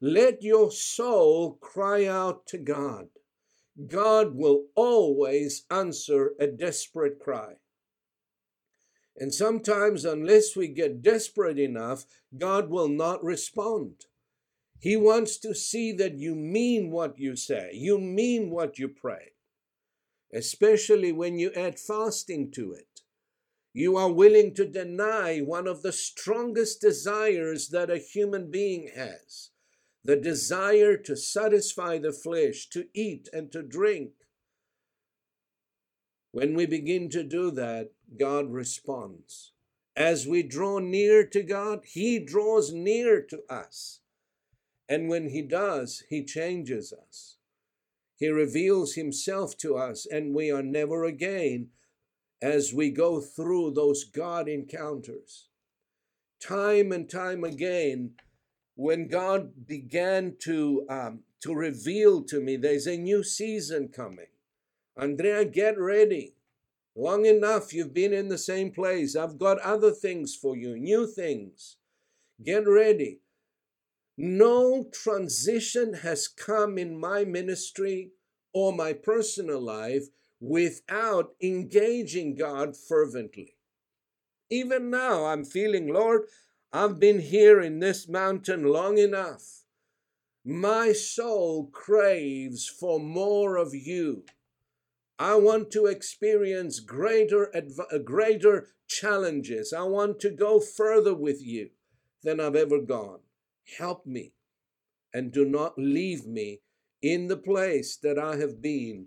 Let 0.00 0.42
your 0.42 0.72
soul 0.72 1.52
cry 1.60 2.04
out 2.04 2.48
to 2.48 2.58
God. 2.58 3.06
God 3.86 4.34
will 4.34 4.64
always 4.74 5.62
answer 5.70 6.32
a 6.40 6.48
desperate 6.48 7.20
cry. 7.20 7.52
And 9.16 9.32
sometimes, 9.32 10.04
unless 10.04 10.56
we 10.56 10.66
get 10.66 11.00
desperate 11.00 11.60
enough, 11.60 12.06
God 12.36 12.70
will 12.70 12.88
not 12.88 13.22
respond. 13.22 14.06
He 14.82 14.96
wants 14.96 15.36
to 15.38 15.54
see 15.54 15.92
that 15.92 16.18
you 16.18 16.34
mean 16.34 16.90
what 16.90 17.16
you 17.16 17.36
say, 17.36 17.70
you 17.72 17.98
mean 17.98 18.50
what 18.50 18.80
you 18.80 18.88
pray, 18.88 19.34
especially 20.34 21.12
when 21.12 21.38
you 21.38 21.52
add 21.52 21.78
fasting 21.78 22.50
to 22.56 22.72
it. 22.72 23.02
You 23.72 23.96
are 23.96 24.10
willing 24.10 24.54
to 24.54 24.66
deny 24.66 25.38
one 25.38 25.68
of 25.68 25.82
the 25.82 25.92
strongest 25.92 26.80
desires 26.80 27.68
that 27.68 27.90
a 27.90 27.98
human 27.98 28.50
being 28.50 28.90
has 28.96 29.50
the 30.04 30.16
desire 30.16 30.96
to 30.96 31.14
satisfy 31.14 31.96
the 31.96 32.12
flesh, 32.12 32.68
to 32.70 32.88
eat 32.92 33.28
and 33.32 33.52
to 33.52 33.62
drink. 33.62 34.10
When 36.32 36.56
we 36.56 36.66
begin 36.66 37.08
to 37.10 37.22
do 37.22 37.52
that, 37.52 37.92
God 38.18 38.50
responds. 38.50 39.52
As 39.94 40.26
we 40.26 40.42
draw 40.42 40.80
near 40.80 41.24
to 41.28 41.44
God, 41.44 41.84
He 41.84 42.18
draws 42.18 42.72
near 42.72 43.22
to 43.22 43.42
us. 43.48 44.00
And 44.92 45.08
when 45.08 45.30
He 45.30 45.40
does, 45.40 46.04
He 46.10 46.22
changes 46.22 46.92
us. 46.92 47.38
He 48.14 48.28
reveals 48.28 48.92
Himself 48.92 49.56
to 49.56 49.74
us, 49.74 50.04
and 50.04 50.34
we 50.34 50.50
are 50.50 50.62
never 50.62 51.04
again 51.04 51.68
as 52.42 52.74
we 52.74 52.90
go 52.90 53.18
through 53.18 53.70
those 53.70 54.04
God 54.04 54.50
encounters. 54.50 55.48
Time 56.42 56.92
and 56.92 57.08
time 57.08 57.42
again, 57.42 58.10
when 58.74 59.08
God 59.08 59.66
began 59.66 60.36
to, 60.40 60.84
um, 60.90 61.20
to 61.40 61.54
reveal 61.54 62.22
to 62.24 62.42
me 62.42 62.56
there's 62.56 62.86
a 62.86 62.98
new 62.98 63.24
season 63.24 63.88
coming, 63.88 64.26
Andrea, 64.94 65.46
get 65.46 65.78
ready. 65.78 66.34
Long 66.94 67.24
enough, 67.24 67.72
you've 67.72 67.94
been 67.94 68.12
in 68.12 68.28
the 68.28 68.36
same 68.36 68.70
place. 68.70 69.16
I've 69.16 69.38
got 69.38 69.58
other 69.60 69.90
things 69.90 70.36
for 70.36 70.54
you, 70.54 70.78
new 70.78 71.06
things. 71.06 71.78
Get 72.44 72.68
ready. 72.68 73.21
No 74.16 74.84
transition 74.92 75.94
has 75.94 76.28
come 76.28 76.76
in 76.76 76.98
my 76.98 77.24
ministry 77.24 78.10
or 78.52 78.72
my 78.72 78.92
personal 78.92 79.60
life 79.60 80.08
without 80.40 81.34
engaging 81.40 82.34
God 82.34 82.76
fervently. 82.76 83.56
Even 84.50 84.90
now, 84.90 85.24
I'm 85.26 85.44
feeling, 85.44 85.88
Lord, 85.88 86.22
I've 86.72 86.98
been 86.98 87.20
here 87.20 87.60
in 87.60 87.78
this 87.78 88.08
mountain 88.08 88.64
long 88.64 88.98
enough. 88.98 89.64
My 90.44 90.92
soul 90.92 91.68
craves 91.72 92.68
for 92.68 92.98
more 92.98 93.56
of 93.56 93.74
you. 93.74 94.24
I 95.18 95.36
want 95.36 95.70
to 95.72 95.86
experience 95.86 96.80
greater, 96.80 97.54
adv- 97.54 97.86
uh, 97.92 97.98
greater 97.98 98.68
challenges. 98.88 99.72
I 99.72 99.84
want 99.84 100.18
to 100.20 100.30
go 100.30 100.60
further 100.60 101.14
with 101.14 101.40
you 101.40 101.70
than 102.22 102.40
I've 102.40 102.56
ever 102.56 102.80
gone. 102.80 103.20
Help 103.78 104.06
me 104.06 104.32
and 105.14 105.32
do 105.32 105.44
not 105.44 105.78
leave 105.78 106.26
me 106.26 106.60
in 107.02 107.28
the 107.28 107.36
place 107.36 107.96
that 107.96 108.18
I 108.18 108.36
have 108.36 108.62
been 108.62 109.06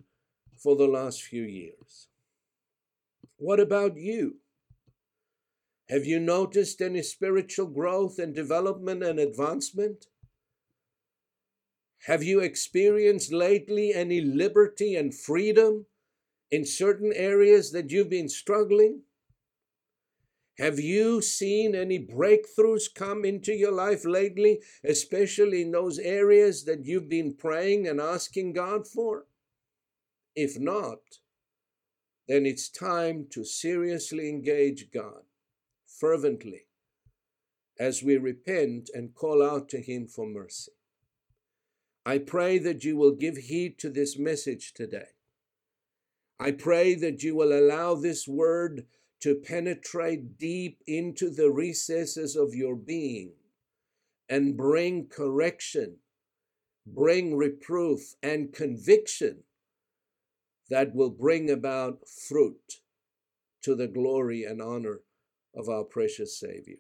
for 0.62 0.76
the 0.76 0.88
last 0.88 1.24
few 1.24 1.44
years. 1.44 2.08
What 3.38 3.60
about 3.60 3.98
you? 3.98 4.38
Have 5.90 6.06
you 6.06 6.20
noticed 6.20 6.82
any 6.82 7.04
spiritual 7.04 7.68
growth 7.68 8.18
and 8.18 8.34
development 8.34 9.04
and 9.04 9.20
advancement? 9.20 10.08
Have 12.06 12.24
you 12.24 12.40
experienced 12.40 13.32
lately 13.32 13.94
any 13.94 14.22
liberty 14.22 14.96
and 14.96 15.14
freedom 15.14 15.86
in 16.52 16.66
certain 16.66 17.12
areas 17.14 17.72
that 17.72 17.92
you've 17.92 18.10
been 18.10 18.30
struggling? 18.30 19.02
Have 20.58 20.80
you 20.80 21.22
seen 21.22 21.76
any 21.76 22.00
breakthroughs 22.00 22.94
come 22.94 23.26
into 23.26 23.54
your 23.54 23.72
life 23.72 24.06
lately, 24.06 24.62
especially 24.84 25.64
in 25.64 25.72
those 25.72 26.00
areas 26.00 26.64
that 26.66 26.86
you've 26.86 27.10
been 27.10 27.34
praying 27.34 27.88
and 27.88 28.00
asking 28.00 28.54
God 28.54 28.88
for? 28.88 29.26
If 30.36 30.58
not, 30.60 31.00
then 32.28 32.46
it's 32.46 32.70
time 32.70 33.28
to 33.32 33.44
seriously 33.44 34.30
engage 34.30 34.92
God 34.92 35.24
fervently 35.86 36.68
as 37.78 38.02
we 38.02 38.18
repent 38.18 38.90
and 38.94 39.14
call 39.14 39.44
out 39.44 39.68
to 39.70 39.82
Him 39.82 40.08
for 40.08 40.26
mercy. 40.26 40.72
I 42.06 42.20
pray 42.20 42.60
that 42.60 42.84
you 42.84 42.96
will 42.96 43.16
give 43.16 43.36
heed 43.36 43.78
to 43.80 43.90
this 43.90 44.18
message 44.18 44.74
today 44.74 45.16
I 46.40 46.52
pray 46.52 46.96
that 46.96 47.24
you 47.24 47.36
will 47.36 47.54
allow 47.54 47.96
this 47.96 48.28
word 48.28 48.86
to 49.26 49.34
penetrate 49.34 50.38
deep 50.38 50.84
into 50.86 51.32
the 51.32 51.50
recesses 51.50 52.36
of 52.36 52.54
your 52.54 52.76
being 52.76 53.32
and 54.30 54.56
bring 54.56 55.08
correction, 55.08 55.98
bring 56.86 57.36
reproof 57.36 58.14
and 58.22 58.54
conviction 58.54 59.42
that 60.70 60.94
will 60.94 61.10
bring 61.10 61.50
about 61.50 62.08
fruit 62.08 62.82
to 63.64 63.74
the 63.74 63.88
glory 63.88 64.44
and 64.44 64.62
honor 64.62 65.00
of 65.56 65.68
our 65.68 65.84
precious 65.84 66.40
Savior. 66.40 66.78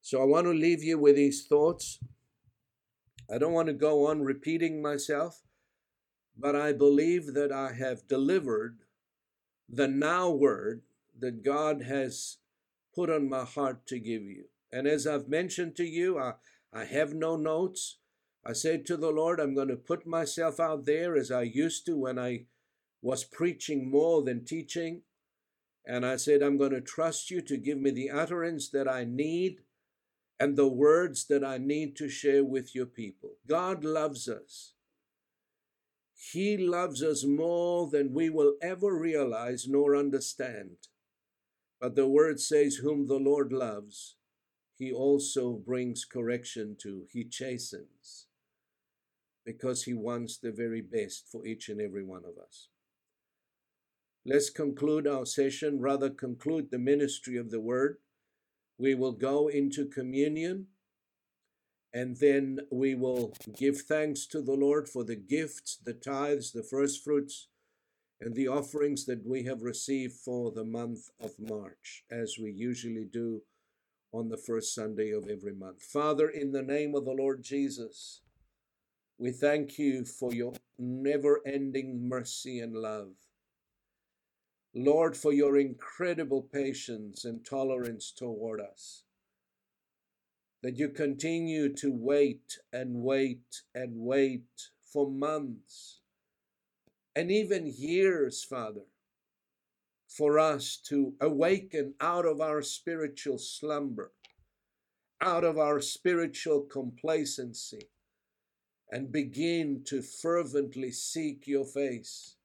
So 0.00 0.22
I 0.22 0.24
want 0.24 0.46
to 0.46 0.54
leave 0.54 0.82
you 0.82 0.98
with 0.98 1.16
these 1.16 1.44
thoughts. 1.46 1.98
I 3.30 3.36
don't 3.36 3.52
want 3.52 3.68
to 3.68 3.74
go 3.74 4.06
on 4.06 4.22
repeating 4.22 4.80
myself 4.80 5.42
but 6.38 6.54
I 6.54 6.72
believe 6.72 7.32
that 7.34 7.50
I 7.50 7.72
have 7.72 8.06
delivered 8.06 8.80
the 9.68 9.88
now 9.88 10.30
word 10.30 10.82
that 11.18 11.44
God 11.44 11.82
has 11.82 12.38
put 12.94 13.10
on 13.10 13.28
my 13.28 13.44
heart 13.44 13.86
to 13.88 13.98
give 13.98 14.22
you. 14.22 14.44
And 14.72 14.86
as 14.86 15.06
I've 15.06 15.28
mentioned 15.28 15.76
to 15.76 15.84
you, 15.84 16.18
I, 16.18 16.34
I 16.72 16.84
have 16.84 17.14
no 17.14 17.36
notes. 17.36 17.98
I 18.44 18.52
said 18.52 18.86
to 18.86 18.96
the 18.96 19.10
Lord, 19.10 19.40
I'm 19.40 19.54
going 19.54 19.68
to 19.68 19.76
put 19.76 20.06
myself 20.06 20.60
out 20.60 20.86
there 20.86 21.16
as 21.16 21.30
I 21.30 21.42
used 21.42 21.86
to 21.86 21.96
when 21.96 22.18
I 22.18 22.46
was 23.02 23.24
preaching 23.24 23.90
more 23.90 24.22
than 24.22 24.44
teaching. 24.44 25.02
And 25.84 26.04
I 26.04 26.16
said, 26.16 26.42
I'm 26.42 26.58
going 26.58 26.72
to 26.72 26.80
trust 26.80 27.30
you 27.30 27.40
to 27.42 27.56
give 27.56 27.78
me 27.78 27.90
the 27.90 28.10
utterance 28.10 28.68
that 28.70 28.88
I 28.88 29.04
need 29.04 29.60
and 30.38 30.56
the 30.56 30.68
words 30.68 31.26
that 31.26 31.44
I 31.44 31.58
need 31.58 31.96
to 31.96 32.08
share 32.08 32.44
with 32.44 32.74
your 32.74 32.86
people. 32.86 33.30
God 33.46 33.84
loves 33.84 34.28
us. 34.28 34.72
He 36.16 36.56
loves 36.56 37.02
us 37.02 37.24
more 37.24 37.90
than 37.90 38.14
we 38.14 38.30
will 38.30 38.56
ever 38.62 38.98
realize 38.98 39.68
nor 39.68 39.94
understand. 39.94 40.76
But 41.78 41.94
the 41.94 42.08
word 42.08 42.40
says, 42.40 42.76
Whom 42.76 43.06
the 43.06 43.18
Lord 43.18 43.52
loves, 43.52 44.16
he 44.78 44.92
also 44.92 45.52
brings 45.52 46.06
correction 46.06 46.76
to, 46.80 47.06
he 47.12 47.24
chastens, 47.24 48.26
because 49.44 49.84
he 49.84 49.92
wants 49.92 50.38
the 50.38 50.52
very 50.52 50.80
best 50.80 51.28
for 51.30 51.46
each 51.46 51.68
and 51.68 51.80
every 51.80 52.04
one 52.04 52.24
of 52.24 52.42
us. 52.42 52.68
Let's 54.24 54.50
conclude 54.50 55.06
our 55.06 55.26
session, 55.26 55.80
rather, 55.80 56.10
conclude 56.10 56.70
the 56.70 56.78
ministry 56.78 57.36
of 57.36 57.50
the 57.50 57.60
word. 57.60 57.98
We 58.78 58.94
will 58.94 59.12
go 59.12 59.48
into 59.48 59.86
communion 59.86 60.68
and 61.96 62.18
then 62.18 62.58
we 62.70 62.94
will 62.94 63.32
give 63.56 63.80
thanks 63.80 64.26
to 64.26 64.42
the 64.42 64.52
Lord 64.52 64.86
for 64.86 65.02
the 65.02 65.16
gifts, 65.16 65.78
the 65.82 65.94
tithes, 65.94 66.52
the 66.52 66.62
first 66.62 67.02
fruits, 67.02 67.48
and 68.20 68.34
the 68.34 68.48
offerings 68.48 69.06
that 69.06 69.26
we 69.26 69.44
have 69.44 69.62
received 69.62 70.12
for 70.12 70.52
the 70.52 70.62
month 70.62 71.08
of 71.18 71.32
March, 71.38 72.04
as 72.10 72.36
we 72.38 72.52
usually 72.52 73.06
do 73.10 73.40
on 74.12 74.28
the 74.28 74.36
first 74.36 74.74
Sunday 74.74 75.10
of 75.10 75.26
every 75.26 75.54
month. 75.54 75.80
Father, 75.80 76.28
in 76.28 76.52
the 76.52 76.62
name 76.62 76.94
of 76.94 77.06
the 77.06 77.12
Lord 77.12 77.42
Jesus, 77.42 78.20
we 79.16 79.30
thank 79.32 79.78
you 79.78 80.04
for 80.04 80.34
your 80.34 80.52
never 80.78 81.40
ending 81.46 82.06
mercy 82.06 82.60
and 82.60 82.74
love. 82.74 83.14
Lord, 84.74 85.16
for 85.16 85.32
your 85.32 85.56
incredible 85.56 86.42
patience 86.42 87.24
and 87.24 87.42
tolerance 87.42 88.12
toward 88.12 88.60
us 88.60 89.05
that 90.62 90.76
you 90.76 90.88
continue 90.88 91.72
to 91.74 91.92
wait 91.92 92.58
and 92.72 93.02
wait 93.02 93.62
and 93.74 93.92
wait 93.94 94.46
for 94.92 95.10
months 95.10 96.00
and 97.16 97.30
even 97.30 97.72
years, 97.78 98.44
Father, 98.44 98.84
for 100.06 100.38
us 100.38 100.76
to 100.88 101.14
awaken 101.20 101.94
out 101.98 102.26
of 102.26 102.42
our 102.42 102.60
spiritual 102.60 103.38
slumber, 103.38 104.12
out 105.22 105.44
of 105.44 105.58
our 105.58 105.80
spiritual 105.80 106.60
complacency, 106.60 107.88
and 108.90 109.10
begin 109.10 109.82
to 109.86 110.02
fervently 110.02 110.90
seek 110.90 111.46
your 111.46 111.64
face. 111.64 112.36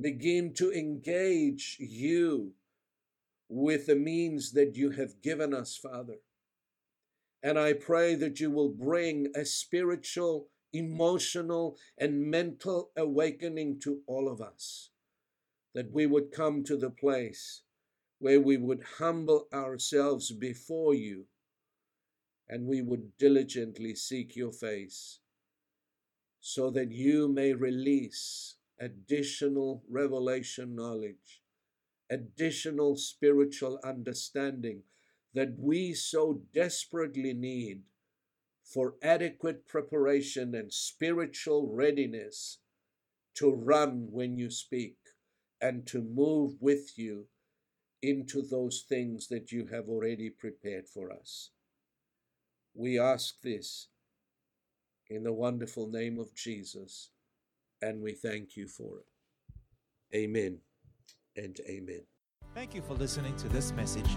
Begin 0.00 0.52
to 0.54 0.72
engage 0.72 1.76
you 1.78 2.52
with 3.48 3.86
the 3.86 3.96
means 3.96 4.52
that 4.52 4.76
you 4.76 4.90
have 4.90 5.22
given 5.22 5.54
us, 5.54 5.76
Father 5.76 6.16
And 7.42 7.58
I 7.58 7.72
pray 7.72 8.14
that 8.16 8.40
you 8.40 8.50
will 8.50 8.68
bring 8.68 9.28
a 9.34 9.44
spiritual, 9.44 10.48
emotional, 10.72 11.76
and 11.96 12.30
mental 12.30 12.90
awakening 12.96 13.80
to 13.80 14.00
all 14.06 14.28
of 14.28 14.40
us. 14.40 14.90
That 15.74 15.92
we 15.92 16.06
would 16.06 16.32
come 16.32 16.64
to 16.64 16.76
the 16.76 16.90
place 16.90 17.62
where 18.18 18.40
we 18.40 18.56
would 18.56 18.82
humble 18.98 19.48
ourselves 19.52 20.30
before 20.30 20.94
you 20.94 21.26
and 22.48 22.66
we 22.66 22.82
would 22.82 23.16
diligently 23.16 23.94
seek 23.94 24.36
your 24.36 24.52
face 24.52 25.20
so 26.40 26.70
that 26.70 26.90
you 26.90 27.28
may 27.28 27.52
release 27.52 28.56
additional 28.80 29.82
revelation 29.88 30.74
knowledge, 30.74 31.42
additional 32.10 32.96
spiritual 32.96 33.78
understanding 33.84 34.82
that 35.34 35.54
we 35.58 35.94
so 35.94 36.42
desperately 36.52 37.32
need 37.32 37.82
for 38.64 38.94
adequate 39.02 39.66
preparation 39.66 40.54
and 40.54 40.72
spiritual 40.72 41.68
readiness 41.72 42.58
to 43.34 43.52
run 43.52 44.08
when 44.10 44.36
you 44.36 44.50
speak 44.50 44.96
and 45.60 45.86
to 45.86 46.02
move 46.02 46.54
with 46.60 46.98
you 46.98 47.26
into 48.02 48.42
those 48.42 48.84
things 48.88 49.28
that 49.28 49.52
you 49.52 49.66
have 49.66 49.88
already 49.88 50.30
prepared 50.30 50.88
for 50.88 51.12
us. 51.12 51.50
We 52.74 52.98
ask 52.98 53.40
this 53.42 53.88
in 55.08 55.24
the 55.24 55.32
wonderful 55.32 55.88
name 55.88 56.18
of 56.18 56.34
Jesus, 56.34 57.10
and 57.82 58.00
we 58.00 58.12
thank 58.12 58.56
you 58.56 58.68
for 58.68 59.00
it. 59.00 60.16
Amen 60.16 60.58
and 61.36 61.58
amen. 61.68 62.02
Thank 62.54 62.74
you 62.74 62.82
for 62.82 62.94
listening 62.94 63.36
to 63.36 63.48
this 63.48 63.72
message. 63.72 64.16